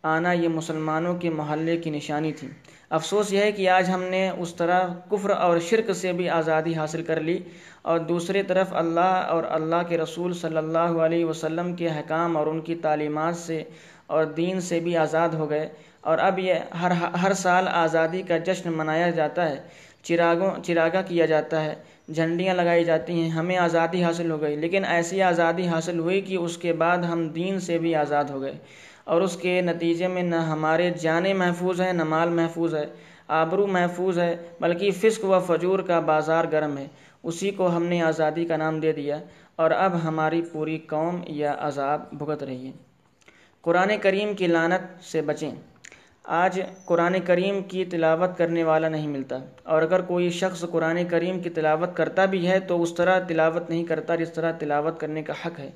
آنا 0.02 0.32
یہ 0.32 0.48
مسلمانوں 0.48 1.14
کے 1.14 1.30
محلے 1.30 1.76
کی 1.76 1.90
نشانی 1.90 2.32
تھی۔ 2.32 2.48
افسوس 2.90 3.32
یہ 3.32 3.38
ہے 3.38 3.52
کہ 3.52 3.68
آج 3.68 3.90
ہم 3.90 4.02
نے 4.02 4.30
اس 4.30 4.54
طرح 4.54 4.88
کفر 5.10 5.30
اور 5.30 5.58
شرک 5.58 5.92
سے 5.92 6.12
بھی 6.12 6.28
آزادی 6.28 6.74
حاصل 6.74 7.02
کر 7.02 7.20
لی 7.20 7.38
اور 7.82 7.98
دوسری 7.98 8.42
طرف 8.42 8.66
اللہ 8.70 9.00
اور 9.00 9.42
اللہ 9.48 9.82
کے 9.88 9.98
رسول 9.98 10.32
صلی 10.32 10.56
اللہ 10.56 10.78
علیہ 10.78 11.24
وسلم 11.24 11.74
کے 11.74 11.88
حکام 11.88 12.36
اور 12.36 12.46
ان 12.46 12.60
کی 12.60 12.74
تعلیمات 12.74 13.36
سے 13.36 13.62
اور 14.06 14.24
دین 14.24 14.60
سے 14.60 14.80
بھی 14.80 14.96
آزاد 14.96 15.28
ہو 15.28 15.50
گئے 15.50 15.68
اور 16.00 16.18
اب 16.18 16.38
یہ 16.38 16.54
ہر 16.82 16.90
ہر 16.90 17.32
سال 17.32 17.68
آزادی 17.68 18.22
کا 18.22 18.38
جشن 18.38 18.72
منایا 18.72 19.10
جاتا 19.10 19.48
ہے، 19.48 19.56
چراغوں 20.02 20.50
چراغا 20.62 21.02
کیا 21.02 21.26
جاتا 21.26 21.64
ہے، 21.64 21.74
جھنڈیاں 22.14 22.54
لگائی 22.54 22.84
جاتی 22.84 23.20
ہیں، 23.20 23.28
ہمیں 23.28 23.56
آزادی 23.56 24.04
حاصل 24.04 24.30
ہو 24.30 24.40
گئی۔ 24.40 24.56
لیکن 24.56 24.84
ایسی 24.84 25.22
آزادی 25.22 25.66
حاصل 25.66 25.98
ہوئی 25.98 26.20
کہ 26.20 26.36
اس 26.36 26.58
کے 26.58 26.72
بعد 26.72 26.98
ہم 26.98 27.28
دین 27.28 27.60
سے 27.60 27.78
بھی 27.78 27.94
آزاد 27.94 28.24
ہو 28.24 28.40
گئے۔ 28.40 28.54
اور 29.08 29.20
اس 29.20 29.36
کے 29.36 29.60
نتیجے 29.60 30.08
میں 30.08 30.22
نہ 30.22 30.36
ہمارے 30.36 30.90
جانیں 30.90 31.34
محفوظ 31.34 31.80
ہیں، 31.80 31.92
نہ 31.92 32.04
مال 32.04 32.28
محفوظ 32.28 32.74
ہے، 32.74 32.86
آبرو 33.28 33.66
محفوظ 33.66 34.18
ہے، 34.18 34.36
بلکہ 34.60 34.90
فسق 34.90 35.24
و 35.24 35.38
فجور 35.46 35.78
کا 35.78 36.00
بازار 36.00 36.44
گرم 36.52 36.78
ہے۔ 36.78 36.86
اسی 37.22 37.50
کو 37.50 37.76
ہم 37.76 37.84
نے 37.84 38.02
آزادی 38.02 38.44
کا 38.44 38.56
نام 38.56 38.80
دے 38.80 38.92
دیا 38.92 39.18
اور 39.56 39.70
اب 39.70 40.04
ہماری 40.04 40.42
پوری 40.52 40.78
قوم 40.78 41.20
یا 41.26 41.54
عذاب 41.58 42.00
بھگت 42.12 42.42
رہی 42.42 42.66
ہے۔ 42.66 42.72
قرآن 43.60 43.90
کریم 44.02 44.34
کی 44.34 44.46
لانت 44.46 45.04
سے 45.04 45.20
بچیں۔ 45.22 45.50
آج 46.24 46.60
قرآن 46.84 47.16
کریم 47.24 47.62
کی 47.62 47.84
تلاوت 47.84 48.38
کرنے 48.38 48.64
والا 48.64 48.88
نہیں 48.88 49.08
ملتا۔ 49.08 49.38
اور 49.62 49.82
اگر 49.82 50.00
کوئی 50.00 50.30
شخص 50.30 50.64
قرآن 50.72 51.04
کریم 51.10 51.40
کی 51.40 51.50
تلاوت 51.50 51.96
کرتا 51.96 52.24
بھی 52.24 52.48
ہے 52.48 52.60
تو 52.60 52.82
اس 52.82 52.94
طرح 52.94 53.18
تلاوت 53.18 53.70
نہیں 53.70 53.84
کرتا 53.84 54.16
جس 54.16 54.32
طرح 54.32 54.52
تلاوت 54.52 55.00
کرنے 55.00 55.22
کا 55.22 55.32
حق 55.46 55.60
ہے۔ 55.60 55.70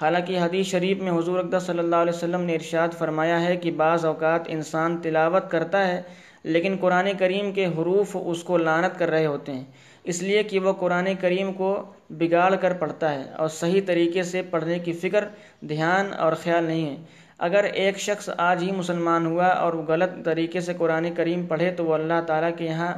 حالانکہ 0.00 0.38
حدیث 0.38 0.66
شریف 0.66 0.98
میں 0.98 1.12
حضور 1.12 1.38
اقدہ 1.38 1.58
صلی 1.66 1.78
اللہ 1.78 1.96
علیہ 1.96 2.12
وسلم 2.14 2.40
نے 2.40 2.54
ارشاد 2.54 2.88
فرمایا 2.98 3.40
ہے 3.42 3.56
کہ 3.56 3.70
بعض 3.70 4.04
اوقات 4.04 4.40
انسان 4.46 4.96
تلاوت 5.02 5.50
کرتا 5.50 5.86
ہے، 5.88 6.02
لیکن 6.44 6.76
قرآن 6.80 7.08
کریم 7.18 7.52
کے 7.52 7.66
حروف 7.66 8.16
اس 8.24 8.42
کو 8.42 8.56
لانت 8.56 8.98
کر 8.98 9.10
رہے 9.10 9.26
ہوتے 9.26 9.52
ہیں۔ 9.52 9.64
اس 10.04 10.22
لیے 10.22 10.42
کہ 10.42 10.58
وہ 10.58 10.72
قرآن 10.72 11.08
کریم 11.20 11.52
کو 11.52 11.70
بگاڑ 12.10 12.54
کر 12.54 12.72
پڑھتا 12.72 13.14
ہے 13.14 13.22
اور 13.32 13.48
صحیح 13.48 13.80
طریقے 13.86 14.22
سے 14.22 14.42
پڑھنے 14.42 14.78
کی 14.78 14.92
فکر، 14.92 15.24
دھیان 15.60 16.12
اور 16.12 16.32
خیال 16.32 16.64
نہیں 16.64 16.90
ہے۔ 16.90 16.96
اگر 17.38 17.64
ایک 17.64 17.98
شخص 17.98 18.30
آج 18.36 18.62
ہی 18.62 18.72
مسلمان 18.72 19.26
ہوا 19.26 19.46
اور 19.46 19.72
وہ 19.72 19.82
غلط 19.82 20.24
طریقے 20.24 20.60
سے 20.60 20.72
قرآن 20.74 21.14
کریم 21.14 21.46
پڑھے 21.46 21.70
تو 21.70 21.84
وہ 21.84 21.94
اللہ 21.94 22.20
تعالیٰ 22.26 22.50
کے 22.58 22.64
یہاں 22.64 22.94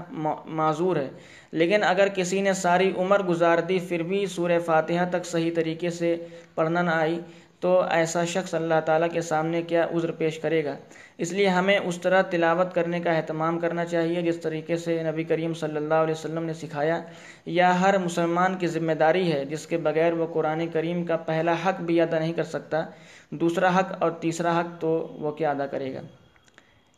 معذور 0.47 0.97
ہے۔ 0.97 1.09
لیکن 1.53 1.83
اگر 1.83 2.09
کسی 2.15 2.41
نے 2.41 2.53
ساری 2.53 2.93
عمر 2.97 3.23
گزار 3.23 3.59
دی 3.59 3.79
پھر 3.79 4.03
بھی 4.03 4.27
سورہ 4.27 4.59
فاتحہ 4.59 5.05
تک 5.11 5.27
صحیح 5.27 5.51
طریقے 5.55 5.91
سے 5.91 6.17
پڑھنا 6.55 6.83
نہ 6.83 6.91
آئی 6.91 7.21
تو 7.61 7.83
ایسا 7.91 8.25
شخص 8.25 8.55
اللہ 8.55 8.81
تعالیٰ 8.85 9.09
کے 9.13 9.21
سامنے 9.21 9.63
کیا 9.63 9.87
عذر 9.95 10.11
پیش 10.11 10.39
کرے 10.39 10.65
گا؟ 10.65 10.77
اس 11.19 11.33
لیے 11.33 11.49
ہمیں 11.49 11.79
اس 11.85 12.01
طرح 12.01 12.23
تلاوت 12.23 12.75
کرنے 12.75 13.01
کا 13.01 13.13
اہتمام 13.13 13.59
کرنا 13.59 13.85
چاہیے 13.85 14.23
جس 14.23 14.41
طریقے 14.41 14.77
سے 14.77 15.03
نبی 15.03 15.25
کریم 15.25 15.55
صلی 15.55 15.77
اللہ 15.77 15.95
علیہ 15.95 16.15
وسلم 16.15 16.45
نے 16.45 16.53
سکھایا، 16.53 17.01
یا 17.47 17.81
ہر 17.81 17.99
مسلمان 17.99 18.55
کی 18.55 18.67
ذمہ 18.67 18.93
داری 18.93 19.33
ہے 19.33 19.45
جس 19.45 19.67
کے 19.67 19.77
بغیر 19.77 20.13
وہ 20.13 20.27
قرآن 20.33 20.67
کریم 20.69 21.05
کا 21.05 21.17
پہلا 21.17 21.55
حق 21.67 21.81
بھی 21.81 22.01
ادا 22.01 22.19
نہیں 22.19 22.33
کر 22.33 22.45
سکتا۔ 22.45 22.85
دوسرا 23.33 23.69
حق 23.79 23.93
اور 23.99 24.11
تیسرا 24.11 24.61
حق 24.61 24.81
تو 24.81 25.17
وہ 25.21 25.31
کیا 25.31 25.51
ادا 25.51 25.67
کرے 25.67 25.95
گا؟ 25.95 26.01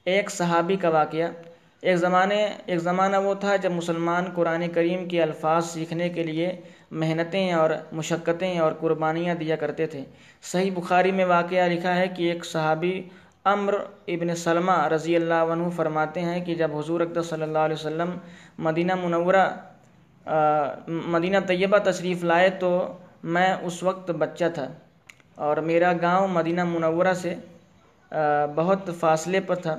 ایک 0.04 0.30
صحابی 0.30 0.76
کا 0.76 0.88
واقعہ، 0.88 1.26
ایک 1.80 1.96
زمانے، 1.96 2.48
ایک 2.66 2.78
زمانہ 2.78 3.16
وہ 3.16 3.34
تھا 3.34 3.56
جب 3.56 3.72
مسلمان 3.72 4.24
قرآن 4.34 4.68
کریم 4.68 5.08
کے 5.08 5.22
الفاظ 5.22 5.64
سیکھنے 5.64 6.08
کے 6.08 6.22
لیے 6.22 6.50
محنتیں 6.90 7.52
اور 7.52 7.70
مشقتیں 7.92 8.58
اور 8.58 8.72
قربانیاں 8.72 9.34
دیا 9.34 9.56
کرتے 9.56 9.86
تھے۔ 9.86 10.04
صحیح 10.42 10.70
بخاری 10.74 11.12
میں 11.12 11.24
واقعہ 11.24 11.68
لکھا 11.68 11.96
ہے 11.96 12.06
کہ 12.08 12.22
ایک 12.22 12.44
صحابی 12.44 13.02
امر 13.44 13.74
ابن 14.06 14.34
سلمہ 14.34 14.88
رضی 14.88 15.16
اللہ 15.16 15.50
عنہ 15.52 15.68
فرماتے 15.68 16.20
ہیں 16.20 16.44
کہ 16.44 16.54
جب 16.54 16.76
حضور 16.78 17.00
اقدس 17.00 17.26
صلی 17.26 17.42
اللہ 17.42 17.58
علیہ 17.58 17.74
وسلم 17.74 18.10
مدینہ 18.58 18.94
منورہ 18.94 19.46
مدینہ 20.86 21.36
طیبہ 21.46 21.78
تشریف 21.78 22.24
لائے 22.24 22.50
تو 22.50 22.70
میں 23.22 23.54
اس 23.62 23.82
وقت 23.82 24.10
بچہ 24.10 24.44
تھا۔ 24.54 24.66
اور 25.40 25.56
میرا 25.56 25.92
گاؤں 26.02 26.28
مدینہ 26.28 26.64
منورہ 26.64 27.14
سے 27.14 27.34
بہت 28.54 28.90
فاصلے 29.00 29.40
پر 29.40 29.54
تھا۔ 29.54 29.78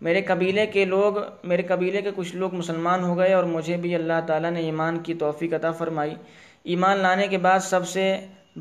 میرے 0.00 0.22
قبیلے 0.22 0.66
کے 0.66 0.84
لوگ، 0.84 1.14
میرے 1.44 1.62
قبیلے 1.62 2.02
کے 2.02 2.10
کچھ 2.16 2.36
لوگ 2.36 2.54
مسلمان 2.54 3.04
ہو 3.04 3.18
گئے 3.18 3.32
اور 3.34 3.44
مجھے 3.44 3.76
بھی 3.76 3.94
اللہ 3.94 4.20
تعالیٰ 4.26 4.50
نے 4.50 4.60
ایمان 4.60 4.98
کی 4.98 5.14
توفیق 5.14 5.54
عطا 5.54 5.70
فرمائی۔ 5.70 6.14
ایمان 6.64 6.96
لانے 6.96 7.26
کے 7.26 7.38
بعد 7.38 7.60
سب 7.60 7.88
سے 7.88 8.16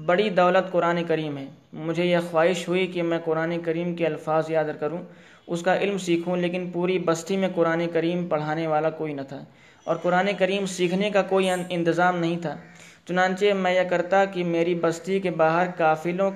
بڑی 0.05 0.29
دولت 0.29 0.71
قرآن 0.71 1.03
کریم 1.03 1.37
ہے۔ 1.37 1.45
مجھے 1.73 2.05
یہ 2.05 2.17
خواہش 2.31 2.67
ہوئی 2.67 2.87
کہ 2.87 3.03
میں 3.03 3.19
قرآن 3.25 3.61
کریم 3.61 3.95
کے 3.95 4.05
الفاظ 4.05 4.51
یاد 4.51 4.79
کروں، 4.79 4.97
اس 5.47 5.61
کا 5.61 5.77
علم 5.77 5.97
سیکھوں، 5.97 6.37
لیکن 6.37 6.69
پوری 6.73 6.99
بستی 6.99 7.37
میں 7.37 7.49
قرآن 7.55 7.87
کریم 7.93 8.27
پڑھانے 8.27 8.67
والا 8.67 8.89
کوئی 8.89 9.13
نہ 9.13 9.21
تھا۔ 9.21 9.43
اور 9.83 9.95
قرآن 9.95 10.29
کریم 10.37 10.65
سیکھنے 10.65 11.09
کا 11.09 11.21
کوئی 11.21 11.49
انتظام 11.69 12.19
نہیں 12.19 12.37
تھا۔ 12.37 12.55
چنانچہ 13.09 13.53
میں 13.55 13.73
یہ 13.73 13.89
کرتا 13.89 14.23
کہ 14.25 14.43
میری 14.43 14.75
بستی 14.75 15.19
کے 15.19 15.31
باہر 15.31 15.67
قافلوں 15.77 16.29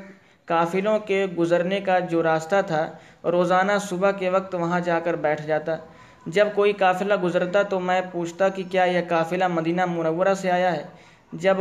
قافلوں 0.47 0.97
کے 0.99 1.25
گزرنے 1.37 1.79
کا 1.79 1.97
جو 2.11 2.23
راستہ 2.23 2.61
تھا، 2.67 2.85
روزانہ 3.31 3.71
صبح 3.81 4.11
کے 4.11 4.29
وقت 4.29 4.55
وہاں 4.55 4.79
جا 4.79 4.99
کر 4.99 5.15
بیٹھ 5.25 5.45
جاتا۔ 5.47 5.75
جب 6.25 6.47
کوئی 6.55 6.73
قافلہ 6.73 7.13
گزرتا 7.23 7.61
تو 7.63 7.79
میں 7.79 8.01
پوچھتا 8.11 8.49
کہ 8.49 8.63
کیا 8.71 8.83
یہ 8.83 9.01
قافلہ 9.07 9.47
مدینہ 9.47 9.85
منورہ 9.85 10.33
سے 10.41 10.51
آیا 10.51 10.71
ہے؟ 10.75 10.83
جب 11.33 11.57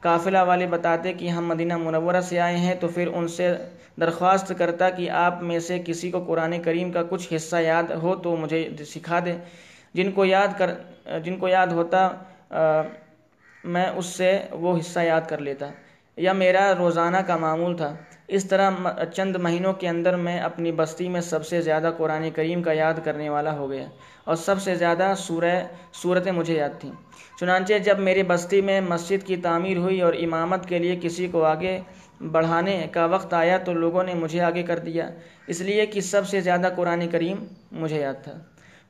قافلہ 0.00 0.42
والے 0.46 0.66
بتاتے 0.66 1.12
کہ 1.12 1.28
ہم 1.28 1.46
مدینہ 1.48 1.76
منورہ 1.76 2.20
سے 2.28 2.40
آئے 2.40 2.56
ہیں 2.56 2.74
تو 2.80 2.88
پھر 2.88 3.08
ان 3.14 3.28
سے 3.28 3.52
درخواست 4.00 4.52
کرتا 4.58 4.90
کہ 4.90 5.10
آپ 5.10 5.42
میں 5.42 5.58
سے 5.58 5.78
کسی 5.86 6.10
کو 6.10 6.24
قرآن 6.24 6.62
کریم 6.62 6.92
کا 6.92 7.02
کچھ 7.08 7.32
حصہ 7.36 7.56
یاد 7.56 7.90
ہو 8.02 8.14
تو 8.22 8.36
مجھے 8.36 8.68
سکھا 8.86 9.18
دے 9.24 9.34
جن 9.94 10.10
کو 10.12 10.24
یاد 10.24 10.58
کر 10.58 10.70
جن 11.24 11.36
کو 11.36 11.48
یاد 11.48 11.66
ہوتا 11.78 12.08
میں 13.64 13.86
اس 13.86 14.06
سے 14.06 14.38
وہ 14.50 14.78
حصہ 14.78 15.00
یاد 15.00 15.20
کر 15.28 15.38
لیتا 15.38 15.66
یا 16.16 16.32
میرا 16.32 16.74
روزانہ 16.78 17.16
کا 17.16 17.36
معمول 17.36 17.76
تھا۔ 17.76 17.96
اس 18.28 18.48
طرح 18.48 18.70
چند 19.14 19.36
مہینوں 19.36 19.72
کے 19.72 19.88
اندر 19.88 20.16
میں 20.16 20.40
اپنی 20.40 20.72
بستی 20.72 21.08
میں 21.08 21.20
سب 21.20 21.46
سے 21.46 21.60
زیادہ 21.60 21.90
قرآن 21.96 22.30
کریم 22.30 22.62
کا 22.62 22.72
یاد 22.72 22.94
کرنے 23.04 23.28
والا 23.28 23.52
ہو 23.52 23.70
گیا 23.70 23.86
اور 24.24 24.36
سب 24.36 24.62
سے 24.62 24.74
زیادہ 24.74 25.12
سورہ، 25.16 25.64
صورتیں 26.02 26.32
مجھے 26.32 26.54
یاد 26.54 26.80
تھیں۔ 26.80 26.92
چنانچہ 27.40 27.74
جب 27.74 27.98
میری 27.98 28.22
بستی 28.22 28.60
میں 28.60 28.80
مسجد 28.80 29.26
کی 29.26 29.36
تعمیر 29.36 29.76
ہوئی 29.76 30.00
اور 30.00 30.14
امامت 30.14 30.66
کے 30.66 30.78
لیے 30.78 30.98
کسی 31.02 31.26
کو 31.26 31.44
آگے 31.44 31.80
بڑھانے 32.20 32.86
کا 32.92 33.04
وقت 33.04 33.34
آیا 33.34 33.58
تو 33.58 33.72
لوگوں 33.72 34.04
نے 34.04 34.14
مجھے 34.14 34.40
آگے 34.40 34.62
کر 34.62 34.78
دیا۔ 34.78 35.10
اس 35.46 35.60
لیے 35.60 35.86
کہ 35.86 36.00
سب 36.00 36.28
سے 36.28 36.40
زیادہ 36.40 36.68
قرآن 36.76 37.08
کریم 37.08 37.36
مجھے 37.72 38.00
یاد 38.00 38.24
تھا۔ 38.24 38.32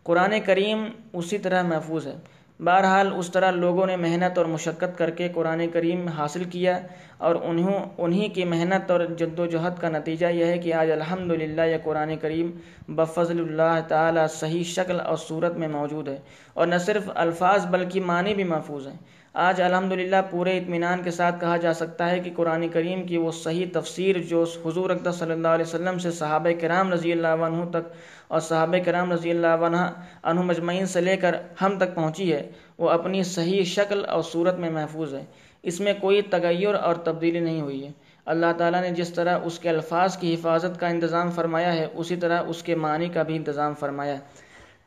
قرآن 0.03 0.35
کریم 0.45 0.85
اسی 1.13 1.39
طرح 1.39 1.63
محفوظ 1.63 2.07
ہے۔ 2.07 2.15
بہرحال 2.65 3.13
اس 3.17 3.31
طرح 3.31 3.51
لوگوں 3.51 3.87
نے 3.87 3.97
محنت 3.97 4.39
اور 4.39 4.47
مشقت 4.47 4.99
کر 4.99 5.11
کے 5.11 5.29
قرآن 5.29 5.67
کریم 5.73 6.09
حاصل 6.09 6.45
کیا 6.45 6.79
اور 7.19 7.35
انہوں 7.35 7.85
انہی 7.99 8.29
کی 8.29 8.45
محنت 8.45 8.91
اور 8.91 9.01
جد 9.19 9.39
و 9.39 9.47
جہد 9.47 9.81
کا 9.81 9.89
نتیجہ 9.89 10.27
یہ 10.27 10.45
ہے 10.45 10.59
کہ 10.59 10.75
آج 10.75 10.91
الحمد 10.91 11.31
للہ 11.31 11.63
یہ 11.63 11.77
قرآن 11.85 12.17
کریم 12.17 12.51
بفضل 12.89 13.41
اللہ 13.41 13.81
تعالی 13.89 14.21
صحیح 14.31 14.63
شکل 14.63 15.01
اور 15.01 15.17
صورت 15.17 15.57
میں 15.57 15.69
موجود 15.69 16.09
ہے 16.09 16.19
اور 16.55 16.67
نہ 16.67 16.79
صرف 16.79 17.11
الفاظ 17.15 17.67
بلکہ 17.67 18.01
معنی 18.01 18.35
بھی 18.35 18.45
محفوظ 18.45 18.87
ہیں۔ 18.87 18.97
آج 19.35 19.61
الحمد 19.63 19.93
للہ 19.93 20.17
پورے 20.31 20.59
اطمینان 20.59 21.03
کے 21.03 21.11
ساتھ 21.11 21.41
کہا 21.41 21.57
جا 21.57 21.75
سکتا 21.75 22.11
ہے 22.11 22.19
کہ 22.19 22.31
قرآن 22.37 22.69
کریم 22.69 23.07
کی 23.07 23.17
وہ 23.17 23.31
صحیح 23.33 23.67
تفسیر 23.73 24.19
جو 24.19 24.45
حضور 24.65 24.91
اقدس 24.91 25.15
صلی 25.15 25.33
اللہ 25.33 25.49
علیہ 25.49 25.65
وسلم 25.65 25.99
سے 25.99 26.11
صحابہ 26.11 26.61
کرام 26.61 26.93
رضی 26.93 27.13
اللہ 27.13 27.29
عنہ 27.29 27.71
تک 27.71 27.93
اور 28.29 28.41
صحابہ 28.41 28.77
کرام 28.85 29.13
رضی 29.13 29.31
اللہ 29.31 29.47
عنہ 29.47 29.77
عنہ 30.23 30.41
مجمعین 30.41 30.87
سے 30.87 31.01
لے 31.01 31.17
کر 31.17 31.37
ہم 31.63 31.79
تک 31.79 31.95
پہنچی 31.95 32.33
ہے، 32.33 32.51
وہ 32.79 32.91
اپنی 32.91 33.23
صحیح 33.23 33.65
شکل 33.65 34.05
اور 34.05 34.23
صورت 34.23 34.55
میں 34.55 34.71
محفوظ 34.71 35.15
ہے۔ 35.15 35.25
اس 35.63 35.81
میں 35.81 35.95
کوئی 36.01 36.23
تغیر 36.23 36.75
اور 36.75 36.95
تبدیلی 36.95 37.41
نہیں 37.41 37.61
ہوئی 37.61 37.87
ہے۔ 37.87 37.91
اللہ 38.27 38.53
تعالیٰ 38.59 38.81
نے 38.81 38.91
جس 38.91 39.13
طرح 39.13 39.39
اس 39.45 39.59
کے 39.59 39.69
الفاظ 39.69 40.17
کی 40.17 40.35
حفاظت 40.35 40.81
کا 40.81 40.87
انتظام 40.87 41.31
فرمایا 41.31 41.73
ہے، 41.73 41.87
اسی 41.95 42.17
طرح 42.17 42.43
اس 42.47 42.63
کے 42.63 42.75
معنی 42.75 43.09
کا 43.09 43.23
بھی 43.23 43.37
انتظام 43.37 43.75
فرمایا 43.75 44.15
ہے۔ 44.15 44.19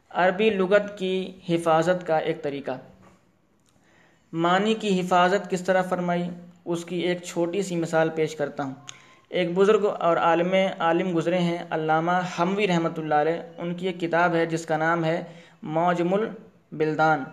عربی 0.10 0.50
لغت 0.50 0.98
کی 0.98 1.32
حفاظت 1.50 2.08
کا 2.08 2.18
ایک 2.18 2.44
طریقہ۔ 2.44 2.72
معنی 4.34 4.74
کی 4.74 5.00
حفاظت 5.00 5.50
کس 5.50 5.62
طرح 5.62 5.82
فرمائی، 5.82 6.30
اس 6.66 6.86
کی 6.86 7.00
ایک 7.00 7.24
چھوٹی 7.24 7.62
سی 7.62 7.76
مثال 7.76 8.10
پیش 8.10 8.36
کرتا 8.36 8.64
ہوں۔ 8.64 8.74
ایک 9.30 9.54
بزرگ 9.54 9.86
اور 10.00 10.18
عالم 10.18 10.54
عالم 10.80 11.18
گزرے 11.18 11.38
ہیں، 11.38 11.58
علامہ 11.70 12.12
حموی 12.40 12.68
رحمۃ 12.68 12.98
اللہ 12.98 13.16
علیہ، 13.16 13.42
ان 13.58 13.74
کی 13.74 13.88
ایک 13.88 14.00
کتاب 14.00 14.36
ہے 14.36 14.46
جس 14.46 14.66
کا 14.66 14.78
نام 14.78 15.06
ہے 15.06 15.24
موجم 15.64 16.14
البلدان 16.14 17.24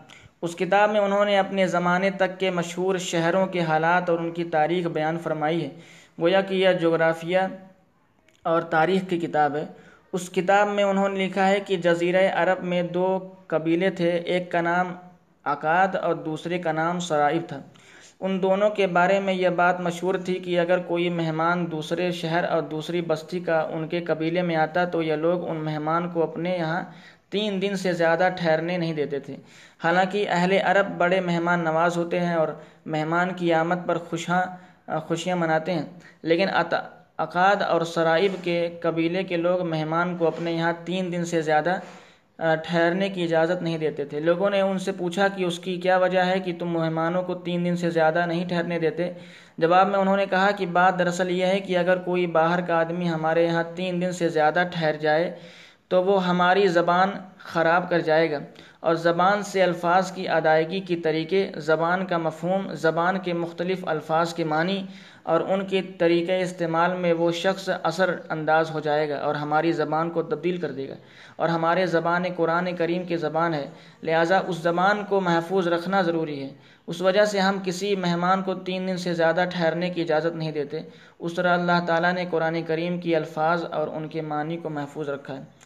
اس 0.43 0.57
کتاب 0.57 0.91
میں 0.91 1.01
انہوں 1.01 1.25
نے 1.25 1.39
اپنے 1.39 1.67
زمانے 1.67 2.11
تک 2.11 2.39
کے 2.39 2.51
مشہور 2.51 2.97
شہروں 2.97 3.47
کے 3.47 3.61
حالات 3.61 4.11
اور 4.11 4.19
ان 4.19 4.31
کی 4.31 4.45
تاریخ 4.45 4.87
بیان 4.87 5.19
فرمائی 5.19 5.65
ہے۔ 5.65 5.71
گویا 6.21 6.41
کہ 6.41 6.55
یہ 6.55 6.69
جغرافیہ 6.73 7.39
اور 8.43 8.63
تاریخ 8.63 9.03
کی 9.09 9.21
کتاب 9.21 9.57
ہے۔ 9.57 9.65
اس 10.13 10.31
کتاب 10.31 10.69
میں 10.69 10.85
انہوں 10.85 11.09
نے 11.09 11.27
لکھا 11.27 11.49
ہے 11.49 11.61
کہ 11.61 11.77
جزیرہ 11.77 12.29
عرب 12.35 12.65
میں 12.65 12.83
دو 12.83 13.35
قبیلے 13.47 13.91
تھے، 13.91 14.11
ایک 14.11 14.51
کا 14.53 14.61
نام 14.61 14.95
عقاد 15.45 15.95
اور 15.95 16.15
دوسرے 16.15 16.59
کا 16.59 16.73
نام 16.73 16.99
سرائب 16.99 17.43
تھا۔ 17.49 17.61
ان 18.21 18.43
دونوں 18.43 18.71
کے 18.71 18.87
بارے 18.87 19.21
میں 19.21 19.35
یہ 19.35 19.49
بات 19.49 19.81
مشہور 19.81 20.15
تھی 20.15 20.35
کہ 20.35 20.61
اگر 20.61 20.79
کوئی 20.79 21.09
مہمان 21.09 21.71
دوسرے 21.71 22.11
شہر 22.11 22.45
اور 22.45 22.63
دوسری 22.63 23.01
بستی 23.01 23.41
کا 23.41 23.61
ان 23.73 23.89
کے 23.89 24.01
قبیلے 24.01 24.43
میں 24.43 24.57
آتا 24.57 24.85
تو 24.85 25.03
یہ 25.03 25.15
لوگ 25.15 25.49
ان 25.49 25.57
مہمان 25.57 26.11
کو 26.11 26.23
اپنے 26.23 26.57
یہاں 26.57 26.83
تین 27.31 27.63
دن 27.63 27.77
سے 27.77 27.93
زیادہ 27.93 28.29
ٹھہرنے 28.39 28.77
نہیں 28.77 28.95
دیتے 28.95 29.19
تھے۔ 29.19 29.37
حالانکہ 29.85 30.27
اہل 30.29 30.53
عرب 30.65 30.87
بڑے 30.99 31.21
مہمان 31.21 31.65
نواز 31.65 31.97
ہوتے 31.97 32.21
ہیں 32.21 32.35
اور 32.35 32.49
مہمان 32.87 33.33
کی 33.33 33.53
آمد 33.53 33.87
پر 33.87 33.99
خوشاں، 33.99 34.43
خوشیاں 35.01 35.37
مناتے 35.37 35.73
ہیں۔ 35.73 35.87
لیکن 36.23 36.49
عقاد 37.19 37.63
اور 37.63 37.81
سرائب 37.81 38.33
کے 38.45 38.79
قبیلے 38.83 39.23
کے 39.23 39.37
لوگ 39.37 39.67
مہمان 39.67 40.17
کو 40.17 40.27
اپنے 40.27 40.53
یہاں 40.53 40.73
تین 40.85 41.13
دن 41.13 41.25
سے 41.25 41.43
زیادہ 41.43 41.79
ٹھہرنے 42.63 43.09
کی 43.09 43.25
اجازت 43.25 43.63
نہیں 43.63 43.79
دیتے 43.79 44.05
تھے۔ 44.05 44.21
لوگوں 44.21 44.51
نے 44.51 44.61
ان 44.61 44.79
سے 44.79 44.93
پوچھا 44.93 45.29
کہ 45.29 45.45
اس 45.45 45.59
کی 45.59 45.77
کیا 45.77 45.97
وجہ 45.97 46.21
ہے 46.21 46.41
کہ 46.41 46.53
تم 46.59 46.69
مہمانوں 46.69 47.23
کو 47.23 47.35
تین 47.35 47.65
دن 47.65 47.77
سے 47.77 47.91
زیادہ 47.91 48.27
نہیں 48.27 48.49
ٹھہرنے 48.49 48.79
دیتے۔ 48.79 49.13
جواب 49.59 49.89
میں 49.89 49.99
انہوں 49.99 50.17
نے 50.17 50.27
کہا 50.27 50.51
کہ 50.51 50.67
بات 50.67 50.99
دراصل 50.99 51.31
یہ 51.31 51.47
ہے 51.47 51.61
کہ 51.61 51.79
اگر 51.79 51.99
کوئی 51.99 52.27
باہر 52.27 52.61
کا 52.61 52.75
آدمی 52.75 53.09
ہمارے 53.09 53.45
یہاں 53.45 53.65
تین 53.75 54.01
دن 54.01 54.13
سے 54.13 54.29
زیادہ 54.29 54.63
ٹھہر 54.73 54.97
جائے 55.01 55.35
تو 55.91 56.05
وہ 56.05 56.27
ہماری 56.27 56.67
زبان 56.69 57.11
خراب 57.39 57.91
کر 57.91 57.99
جائے 57.99 58.31
گا 58.31 58.39
اور 58.81 58.95
زبان 58.95 59.43
سے 59.43 59.63
الفاظ 59.63 60.13
کی 60.13 60.29
ادائیگی 60.29 60.81
کی 60.81 60.97
طریقے، 60.97 61.51
زبان 61.57 62.07
کا 62.07 62.19
مفہوم، 62.19 62.73
زبان 62.73 63.19
کے 63.19 63.33
مختلف 63.33 63.85
الفاظ 63.87 64.35
کے 64.35 64.45
معنی 64.45 64.87
اور 65.23 65.41
ان 65.41 65.67
کے 65.67 65.83
طریقۂ 65.83 66.43
استعمال 66.43 66.97
میں 66.97 67.13
وہ 67.13 67.31
شخص 67.33 67.71
اثر 67.83 68.15
انداز 68.29 68.71
ہو 68.71 68.81
جائے 68.81 69.09
گا 69.09 69.17
اور 69.17 69.35
ہماری 69.35 69.73
زبان 69.73 70.11
کو 70.11 70.23
تبدیل 70.23 70.57
کر 70.57 70.73
دے 70.73 70.89
گا 70.89 70.95
اور 71.37 71.49
ہمارے 71.49 71.87
زبان 71.87 72.23
قرآن 72.37 72.77
کریم 72.77 73.03
کی 73.03 73.17
زبان 73.17 73.55
ہے۔ 73.55 73.71
لہٰذا 74.03 74.41
اس 74.47 74.57
زبان 74.57 75.05
کو 75.05 75.21
محفوظ 75.21 75.69
رکھنا 75.69 76.03
ضروری 76.03 76.43
ہے۔ 76.43 76.49
اس 76.87 77.01
وجہ 77.01 77.25
سے 77.25 77.41
ہم 77.41 77.59
کسی 77.65 77.97
مہمان 77.97 78.43
کو 78.43 78.55
تین 78.55 78.89
دن 78.89 78.97
سے 78.97 79.15
زیادہ 79.15 79.45
ٹھہرنے 79.51 79.91
کی 79.91 80.03
اجازت 80.03 80.37
نہیں 80.37 80.53
دیتے۔ 80.53 80.81
اس 81.19 81.35
طرح 81.35 81.55
اللہ 81.55 81.85
تعالیٰ 81.87 82.13
نے 82.13 82.25
قرآن 82.31 82.63
کریم 82.63 82.99
کی 82.99 83.17
الفاظ 83.17 83.65
اور 83.65 83.89
ان 83.89 84.09
کے 84.09 84.23
معنی 84.23 84.57
کو 84.57 84.71
محفوظ 84.71 85.09
رکھا 85.09 85.37
ہے۔ 85.37 85.60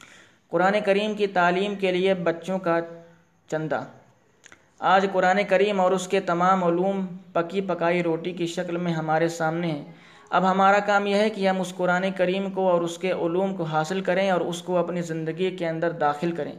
قرآن 0.54 0.76
کریم 0.84 1.14
کی 1.14 1.26
تعلیم 1.26 1.74
کے 1.74 1.92
لیے 1.92 2.14
بچوں 2.14 2.58
کا 2.58 2.80
چندہ۔ 3.48 3.84
آج 4.78 5.06
قرآن 5.12 5.40
کریم 5.48 5.80
اور 5.80 5.92
اس 5.92 6.08
کے 6.08 6.20
تمام 6.20 6.64
علوم 6.64 7.06
پکی 7.32 7.60
پکائی 7.60 8.02
روٹی 8.02 8.32
کی 8.32 8.46
شکل 8.46 8.76
میں 8.76 8.92
ہمارے 8.92 9.28
سامنے 9.28 9.66
ہیں۔ 9.66 9.84
اب 10.30 10.50
ہمارا 10.50 10.78
کام 10.78 11.06
یہ 11.06 11.14
ہے 11.14 11.30
کہ 11.30 11.48
ہم 11.48 11.60
اس 11.60 11.74
قرآن 11.76 12.04
کریم 12.16 12.50
کو 12.50 12.70
اور 12.70 12.80
اس 12.80 12.98
کے 12.98 13.12
علوم 13.12 13.56
کو 13.56 13.62
حاصل 13.62 14.00
کریں 14.00 14.30
اور 14.30 14.40
اس 14.40 14.62
کو 14.62 14.76
اپنی 14.76 15.02
زندگی 15.02 15.56
کے 15.56 15.68
اندر 15.68 15.90
داخل 15.90 16.32
کریں۔ 16.32 16.52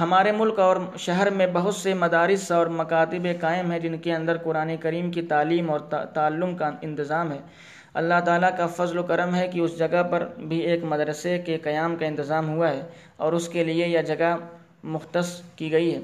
ہمارے 0.00 0.32
ملک 0.32 0.58
اور 0.58 0.76
شہر 0.98 1.30
میں 1.30 1.46
بہت 1.52 1.74
سے 1.74 1.94
مدارس 1.94 2.52
اور 2.52 2.66
مکاتب 2.66 3.26
قائم 3.40 3.70
ہیں 3.70 3.78
جن 3.78 3.98
کے 3.98 4.14
اندر 4.14 4.36
قرآن 4.36 4.76
کریم 4.76 5.10
کی 5.10 5.22
تعلیم 5.22 5.70
اور 5.70 5.80
تعلم 6.14 6.56
کا 6.56 6.70
انتظام 6.82 7.32
ہے۔ 7.32 7.38
اللہ 7.94 8.20
تعالیٰ 8.24 8.50
کا 8.56 8.66
فضل 8.66 8.98
و 8.98 9.02
کرم 9.02 9.34
ہے 9.34 9.46
کہ 9.48 9.60
اس 9.60 9.78
جگہ 9.78 10.02
پر 10.10 10.26
بھی 10.38 10.58
ایک 10.60 10.84
مدرسے 10.84 11.38
کے 11.38 11.56
قیام 11.62 11.96
کا 11.96 12.06
انتظام 12.06 12.48
ہوا 12.48 12.70
ہے 12.70 12.82
اور 13.16 13.32
اس 13.32 13.48
کے 13.48 13.64
لیے 13.64 13.88
یہ 13.88 14.02
جگہ 14.02 14.34
مختص 14.84 15.40
کی 15.56 15.70
گئی 15.72 15.94
ہے۔ 15.94 16.00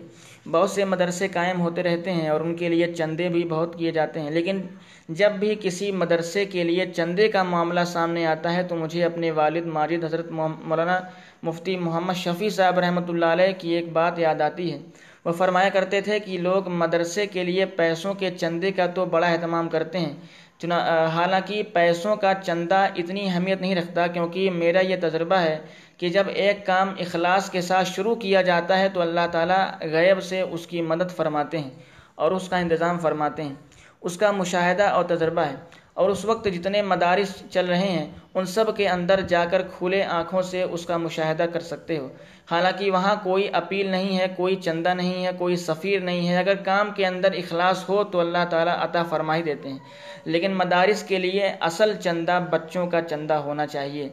بہت 0.51 0.71
سے 0.71 0.85
مدرسے 0.85 1.29
قائم 1.29 1.61
ہوتے 1.61 1.83
رہتے 1.83 2.13
ہیں 2.13 2.29
اور 2.29 2.41
ان 2.41 2.55
کے 2.57 2.69
لیے 2.69 2.93
چندے 2.93 3.29
بھی 3.29 3.45
بہت 3.45 3.79
کیے 3.79 3.91
جاتے 3.93 4.21
ہیں، 4.21 4.31
لیکن 4.31 4.61
جب 5.09 5.33
بھی 5.33 5.55
کسی 5.61 5.91
مدرسے 5.93 6.45
کے 6.45 6.65
لیے 6.65 6.87
چندے 6.97 7.29
کا 7.29 7.43
معاملہ 7.43 7.81
سامنے 7.87 8.27
آتا 8.27 8.53
ہے 8.55 8.63
تو 8.63 8.77
مجھے 8.77 9.05
اپنے 9.05 9.31
والد 9.31 9.67
ماجد 9.67 10.05
حضرت 10.05 10.31
مولانا 10.31 10.99
مفتی 11.43 11.77
محمد 11.77 12.17
شفیع 12.17 12.49
صاحب 12.49 12.79
رحمۃ 12.79 13.09
اللہ 13.09 13.27
علیہ 13.27 13.53
کی 13.59 13.75
ایک 13.75 13.93
بات 13.93 14.19
یاد 14.19 14.41
آتی 14.41 14.73
ہے۔ 14.73 14.79
وہ 15.25 15.33
فرمایا 15.33 15.69
کرتے 15.69 16.01
تھے 16.01 16.19
کہ 16.19 16.39
لوگ 16.39 16.69
مدرسے 16.73 17.27
کے 17.27 17.45
لیے 17.45 17.65
پیسوں 17.77 18.15
کے 18.15 18.31
چندے 18.31 18.71
کا 18.73 18.87
تو 18.87 19.05
بڑا 19.05 19.27
اہتمام 19.27 19.69
کرتے 19.69 19.99
ہیں 19.99 20.15
چنا 20.59 21.07
حالانکہ 21.07 21.63
پیسوں 21.63 22.17
کا 22.17 22.33
چندہ 22.35 22.87
اتنی 22.97 23.29
اہمیت 23.29 23.61
نہیں 23.61 23.75
رکھتا 23.75 24.07
کیونکہ 24.07 24.51
میرا 24.51 24.81
یہ 24.81 24.97
تجربہ 25.03 25.35
ہے 25.35 25.59
کہ 25.97 26.09
جب 26.09 26.25
ایک 26.35 26.67
کام 26.67 26.95
اخلاص 26.99 27.51
کے 27.51 27.61
ساتھ 27.61 27.89
شروع 27.89 28.15
کیا 28.15 28.43
جاتا 28.43 28.79
ہے 28.79 28.89
تو 28.89 29.01
اللہ 29.01 29.27
تعالیٰ 29.33 29.67
غیب 29.81 30.23
سے 30.23 30.41
اس 30.41 30.67
کی 30.67 30.83
مدد 30.83 31.17
فرماتے 31.17 31.59
ہیں 31.59 31.71
اور 32.15 32.33
اس 32.33 32.49
کا 32.49 32.57
انتظام 32.57 32.99
فرماتے 32.99 33.43
ہیں۔ 33.43 33.55
اس 34.01 34.17
کا 34.17 34.31
مشاہدہ 34.31 34.83
اور 34.83 35.05
تجربہ 35.05 35.41
ہے۔ 35.41 35.55
اور 35.99 36.11
اس 36.11 36.25
وقت 36.25 36.49
جتنے 36.55 36.83
مدارس 36.83 37.43
چل 37.51 37.67
رہے 37.67 37.89
ہیں، 37.89 38.07
ان 38.35 38.45
سب 38.45 38.77
کے 38.77 38.89
اندر 38.89 39.21
جا 39.21 39.45
کر 39.45 39.63
کھلے 39.63 40.03
آنکھوں 40.03 40.43
سے 40.43 40.63
اس 40.63 40.87
کا 40.87 40.97
مشاہدہ 40.97 41.47
کر 41.53 41.61
سکتے 41.61 41.99
ہو۔ 41.99 42.09
حالانکہ 42.51 42.91
وہاں 42.91 43.15
کوئی 43.23 43.49
اپیل 43.53 43.89
نہیں 43.89 44.19
ہے، 44.19 44.27
کوئی 44.37 44.57
چندہ 44.57 44.89
نہیں 44.89 45.27
ہے، 45.27 45.31
کوئی 45.39 45.57
سفیر 45.57 46.01
نہیں 46.01 46.29
ہے۔ 46.29 46.37
اگر 46.37 46.55
کام 46.55 46.91
کے 46.97 47.07
اندر 47.07 47.33
اخلاص 47.33 47.89
ہو 47.89 48.05
تو 48.05 48.21
اللہ 48.21 48.45
تعالیٰ 48.51 48.77
عطا 48.79 49.03
فرمائی 49.03 49.43
دیتے 49.43 49.69
ہیں۔ 49.69 49.79
لیکن 50.25 50.55
مدارس 50.55 51.03
کے 51.03 51.19
لیے 51.19 51.53
اصل 51.61 51.93
چندہ 52.01 52.39
بچوں 52.51 52.87
کا 52.87 53.03
چندہ 53.03 53.35
ہونا 53.35 53.67
چاہیے۔ 53.67 54.09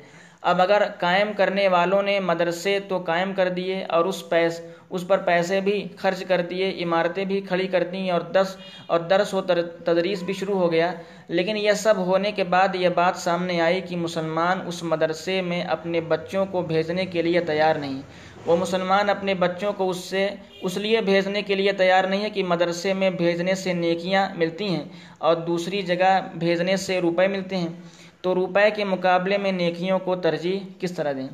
اب 0.50 0.62
اگر 0.62 0.84
قائم 1.00 1.32
کرنے 1.38 1.68
والوں 1.68 2.04
نے 2.04 2.20
مدرسے 2.20 2.80
تو 2.88 2.98
قائم 2.98 3.34
کر 3.34 3.50
دیے 3.50 3.84
اور 3.90 4.06
اس 4.06 4.18
پیس، 4.30 4.60
اس 4.90 5.08
پر 5.08 5.18
پیسے 5.18 5.60
بھی 5.62 5.78
خرچ 5.98 6.24
کر 6.24 6.42
دیے، 6.42 6.70
عمارتیں 6.84 7.24
بھی 7.26 7.40
کھڑی 7.42 7.68
کر 7.68 7.84
دیں 7.84 8.10
اور 8.12 8.22
دس، 8.22 8.56
اور 8.88 9.00
درس 9.00 9.34
و 9.34 9.42
تدریس 9.42 10.24
بھی 10.24 10.34
شروع 10.34 10.60
ہو 10.60 10.72
گیا۔ 10.72 10.92
لیکن 11.28 11.58
یہ 11.58 11.72
سب 11.74 11.98
ہونے 11.98 12.32
کے 12.32 12.44
بعد 12.44 12.76
یہ 12.76 12.90
بات 12.96 13.18
سامنے 13.18 13.60
آئی 13.62 13.82
کہ 13.82 13.96
مسلمان 13.98 14.62
اس 14.68 14.84
مدرسے 14.84 15.42
میں 15.42 15.62
اپنے 15.76 16.02
بچوں 16.02 16.46
کو 16.46 16.62
بھیجنے 16.62 17.06
کے 17.06 17.22
لیے 17.22 17.40
تیار 17.40 17.76
نہیں۔ 17.76 18.02
وہ 18.46 18.56
مسلمان 18.58 19.10
اپنے 19.10 19.34
بچوں 19.34 19.74
کو 19.74 19.90
اس 19.90 19.98
سے، 19.98 20.28
اس 20.62 20.78
لیے 20.78 21.02
بھیجنے 21.02 21.42
کے 21.42 21.56
لیے 21.56 21.72
تیار 21.72 22.04
نہیں 22.04 22.24
ہے 22.24 22.30
کہ 22.30 22.44
مدرسے 22.44 22.94
میں 22.94 23.10
بھیجنے 23.10 23.56
سے 23.56 23.74
نیکیاں 23.74 24.28
ملتی 24.36 24.68
ہیں 24.68 24.84
اور 25.18 25.36
دوسری 25.36 25.82
جگہ 25.82 26.20
بھیجنے 26.36 26.78
سے 26.78 27.02
روپے 27.02 27.28
ملتے 27.28 27.58
ہیں۔ 27.58 27.74
تو 28.26 28.36
روپے 28.36 28.70
کے 28.76 28.84
مقابلے 28.86 29.38
میں 29.38 29.52
نیکیوں 29.52 30.00
کو 30.00 30.16
ترجیح 30.22 30.60
کس 30.80 30.92
طرح 30.92 31.12
دیں؟ 31.14 31.28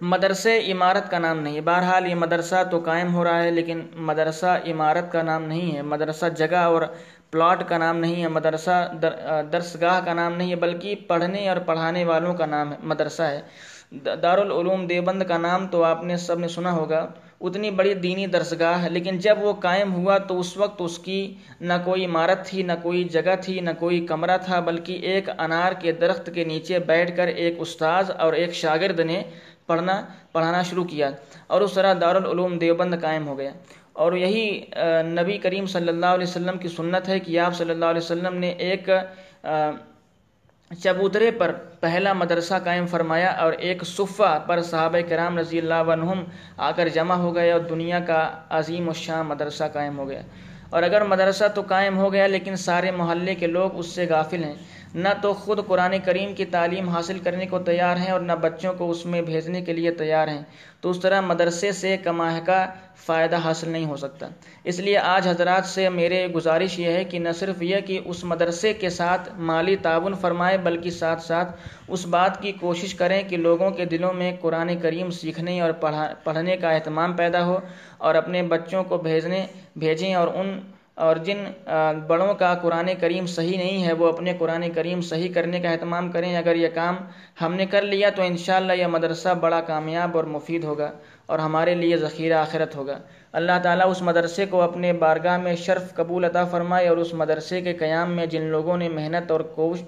مدرسے 0.00 0.52
عمارت 0.72 1.10
کا 1.10 1.18
نام 1.18 1.40
نہیں 1.40 1.60
بہرحال 1.60 2.06
یہ 2.06 2.14
مدرسہ 2.14 2.62
تو 2.70 2.78
قائم 2.84 3.14
ہو 3.14 3.24
رہا 3.24 3.42
ہے، 3.42 3.50
لیکن 3.50 3.80
مدرسہ 4.08 4.58
عمارت 4.66 5.10
کا 5.12 5.22
نام 5.22 5.44
نہیں 5.44 5.74
ہے، 5.76 5.82
مدرسہ 5.82 6.26
جگہ 6.36 6.62
اور 6.66 6.82
پلاٹ 7.30 7.68
کا 7.68 7.78
نام 7.78 7.96
نہیں 7.96 8.22
ہے، 8.22 8.28
مدرسہ 8.28 8.76
درسگاہ 9.52 10.00
کا 10.04 10.12
نام 10.14 10.36
نہیں 10.36 10.50
ہے، 10.50 10.56
بلکہ 10.56 10.94
پڑھنے 11.08 11.48
اور 11.48 11.56
پڑھانے 11.66 12.04
والوں 12.04 12.34
کا 12.34 12.46
نام 12.46 12.72
ہے 12.72 12.76
مدرسہ 12.82 13.22
ہے۔ 13.22 13.40
دارالعلوم 14.22 14.86
دیوبند 14.86 15.22
کا 15.28 15.38
نام 15.38 15.66
تو 15.66 15.82
آپ 15.84 16.04
نے 16.04 16.16
سب 16.26 16.38
نے 16.38 16.48
سنا 16.48 16.72
ہوگا۔ 16.72 17.06
اتنی 17.40 17.70
بڑی 17.70 17.92
دینی 17.94 18.26
درسگاہ 18.26 18.86
لیکن 18.88 19.18
جب 19.18 19.38
وہ 19.40 19.52
قائم 19.60 19.92
ہوا 19.94 20.16
تو 20.18 20.38
اس 20.40 20.56
وقت 20.56 20.80
اس 20.82 20.98
کی 20.98 21.20
نہ 21.60 21.72
کوئی 21.84 22.04
عمارت 22.04 22.44
تھی، 22.46 22.62
نہ 22.62 22.72
کوئی 22.82 23.04
جگہ 23.04 23.34
تھی، 23.40 23.58
نہ 23.60 23.70
کوئی 23.78 24.06
کمرہ 24.06 24.36
تھا، 24.44 24.60
بلکہ 24.60 24.98
ایک 25.02 25.28
انار 25.38 25.72
کے 25.72 25.92
درخت 25.92 26.30
کے 26.34 26.44
نیچے 26.44 26.78
بیٹھ 26.86 27.16
کر 27.16 27.26
ایک 27.26 27.54
استاذ 27.58 28.10
اور 28.10 28.32
ایک 28.32 28.54
شاگرد 28.54 29.00
نے 29.00 29.22
پڑھنا، 29.66 30.00
پڑھانا 30.32 30.62
شروع 30.62 30.84
کیا 30.84 31.10
اور 31.46 31.60
اس 31.60 31.72
طرح 31.74 31.94
دارالعلوم 32.00 32.58
دیوبند 32.58 32.94
قائم 33.02 33.28
ہو 33.28 33.38
گیا۔ 33.38 33.50
اور 33.92 34.12
یہی 34.12 34.44
نبی 35.14 35.36
کریم 35.38 35.66
صلی 35.66 35.88
اللہ 35.88 36.12
علیہ 36.16 36.26
وسلم 36.26 36.58
کی 36.58 36.68
سنت 36.68 37.08
ہے 37.08 37.18
کہ 37.20 37.38
آپ 37.38 37.54
صلی 37.54 37.70
اللہ 37.70 37.84
علیہ 37.84 38.02
وسلم 38.02 38.34
نے 38.34 38.48
ایک 38.66 38.88
چبوترے 40.78 41.30
پر 41.30 41.52
پہلا 41.80 42.12
مدرسہ 42.12 42.54
قائم 42.64 42.86
فرمایا 42.86 43.30
اور 43.30 43.52
ایک 43.52 43.82
صفہ 43.84 44.44
پر 44.46 44.62
صحابہ 44.62 44.98
کرام 45.08 45.38
رضی 45.38 45.58
اللہ 45.58 45.74
عنہم 45.74 46.24
آ 46.56 46.70
کر 46.70 46.88
جمع 46.88 47.14
ہو 47.14 47.34
گئے 47.34 47.52
اور 47.52 47.60
دنیا 47.60 48.00
کا 48.00 48.30
عظیم 48.50 48.88
و 48.88 48.92
شاہ 48.92 49.22
مدرسہ 49.22 49.64
قائم 49.72 49.98
ہو 49.98 50.08
گیا۔ 50.08 50.22
اور 50.70 50.82
اگر 50.82 51.04
مدرسہ 51.04 51.44
تو 51.54 51.62
قائم 51.62 51.98
ہو 51.98 52.12
گیا، 52.12 52.26
لیکن 52.26 52.56
سارے 52.56 52.90
محلے 52.90 53.34
کے 53.34 53.46
لوگ 53.46 53.70
اس 53.78 53.86
سے 53.86 54.06
غافل 54.10 54.44
ہیں۔ 54.44 54.54
نہ 54.94 55.08
تو 55.22 55.32
خود 55.32 55.66
قرآن 55.66 55.94
کریم 56.04 56.34
کی 56.34 56.44
تعلیم 56.44 56.88
حاصل 56.88 57.18
کرنے 57.18 57.46
کو 57.46 57.58
تیار 57.58 57.96
ہیں 57.96 58.10
اور 58.10 58.20
نہ 58.20 58.32
بچوں 58.32 58.72
کو 58.72 58.90
اس 58.90 59.06
میں 59.06 59.22
بھیجنے 59.22 59.60
کے 59.60 59.72
لیے 59.72 59.90
تیار 59.90 60.28
ہیں۔ 60.28 60.42
تو 60.80 60.90
اس 60.90 61.00
طرح 61.00 61.20
مدرسے 61.20 61.72
سے 61.72 61.96
کماہ 61.96 62.40
کا 62.46 62.66
فائدہ 62.96 63.36
حاصل 63.36 63.68
نہیں 63.68 63.84
ہو 63.84 63.96
سکتا۔ 63.96 64.28
اس 64.64 64.78
لیے 64.78 64.98
آج 64.98 65.28
حضرات 65.28 65.64
سے 65.64 65.88
میرے 65.88 66.26
گزارش 66.26 66.78
یہ 66.78 66.92
ہے 66.92 67.04
کہ 67.04 67.18
نہ 67.18 67.28
صرف 67.38 67.62
یہ 67.62 67.80
کہ 67.80 68.00
اس 68.04 68.24
مدرسے 68.24 68.72
کے 68.72 68.88
ساتھ 68.88 69.28
مالی 69.36 69.76
تعاون 69.76 70.14
فرمائے، 70.14 70.58
بلکہ 70.58 70.90
ساتھ 70.90 71.22
ساتھ 71.22 71.56
اس 71.88 72.06
بات 72.06 72.42
کی 72.42 72.52
کوشش 72.52 72.94
کریں 72.94 73.22
کہ 73.22 73.36
لوگوں 73.36 73.70
کے 73.70 73.84
دلوں 73.84 74.12
میں 74.12 74.32
قرآن 74.40 74.78
کریم 74.78 75.10
سیکھنے 75.10 75.60
اور 75.60 75.72
پڑھا 75.72 76.14
پڑھنے 76.24 76.56
کا 76.56 76.70
اہتمام 76.70 77.12
پیدا 77.12 77.44
ہو 77.44 77.58
اور 77.98 78.14
اپنے 78.14 78.42
بچوں 78.42 78.84
کو 78.84 78.98
بھیجنے 78.98 79.46
بھیجیں 79.76 80.14
اور 80.14 80.28
ان 80.34 80.60
اور 80.94 81.16
جن 81.16 81.44
بڑوں 82.06 82.32
کا 82.34 82.54
قرآن 82.54 82.88
کریم 83.00 83.26
صحیح 83.26 83.58
نہیں 83.58 83.84
ہے، 83.84 83.92
وہ 83.92 84.08
اپنے 84.08 84.32
قرآن 84.38 84.64
کریم 84.74 85.00
صحیح 85.00 85.32
کرنے 85.34 85.60
کا 85.60 85.70
اہتمام 85.70 86.10
کریں۔ 86.10 86.36
اگر 86.36 86.56
یہ 86.56 86.68
کام 86.74 86.96
ہم 87.40 87.54
نے 87.54 87.66
کر 87.66 87.82
لیا 87.82 88.10
تو 88.10 88.22
انشاءاللہ 88.22 88.72
یہ 88.72 88.86
مدرسہ 88.86 89.34
بڑا 89.40 89.60
کامیاب 89.60 90.16
اور 90.16 90.24
مفید 90.24 90.64
ہوگا 90.64 90.90
اور 91.26 91.38
ہمارے 91.38 91.74
لیے 91.74 91.96
ذخیرہ 91.96 92.34
آخرت 92.34 92.76
ہوگا۔ 92.76 92.98
اللہ 93.32 93.58
تعالیٰ 93.62 93.88
اس 93.90 94.02
مدرسے 94.02 94.46
کو 94.46 94.60
اپنے 94.62 94.92
بارگاہ 94.92 95.36
میں 95.38 95.54
شرف 95.56 95.94
قبول 95.94 96.24
عطا 96.24 96.44
فرمائے 96.44 96.88
اور 96.88 96.96
اس 96.96 97.14
مدرسے 97.14 97.60
کے 97.60 97.72
قیام 97.72 98.12
میں 98.16 98.26
جن 98.26 98.42
لوگوں 98.50 98.76
نے 98.76 98.88
محنت 98.88 99.30
اور 99.30 99.40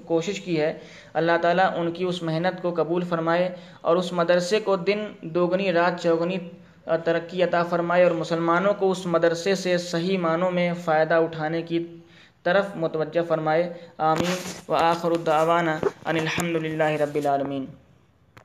کوشش 0.07 0.41
کی 0.41 0.61
ہے، 0.61 0.73
اللہ 1.15 1.37
تعالیٰ 1.43 1.69
ان 1.77 1.91
کی 1.93 2.05
اس 2.05 2.23
محنت 2.23 2.63
کو 2.63 2.75
قبول 2.77 3.05
فرمائے 3.05 3.49
اور 3.81 3.97
اس 3.97 4.13
مدرسے 4.13 4.61
کو 4.61 4.77
دن، 4.77 5.07
دوگنی، 5.23 5.73
رات، 5.73 6.03
چوگنی 6.03 6.39
ترقی 6.85 7.43
عطا 7.43 7.63
فرمائے 7.63 8.03
اور 8.03 8.13
مسلمانوں 8.13 8.75
کو 8.75 8.91
اس 8.91 9.07
مدرسے 9.07 9.55
سے 9.55 9.79
صحیح 9.79 10.19
معنوں 10.19 10.51
میں 10.51 10.75
فائدہ 10.75 11.15
اٹھانے 11.15 11.63
کی 11.63 11.87
طرف 12.43 12.67
متوجہ 12.77 13.21
فرمائے۔ 13.29 13.73
آمین۔ 13.99 14.35
و 14.69 14.75
آخر 14.75 15.11
الدعوانا 15.11 15.79
ان 16.05 16.17
الحمد 16.17 16.57
للہ 16.57 16.85
رب 16.85 17.15
العالمین۔ 17.15 17.67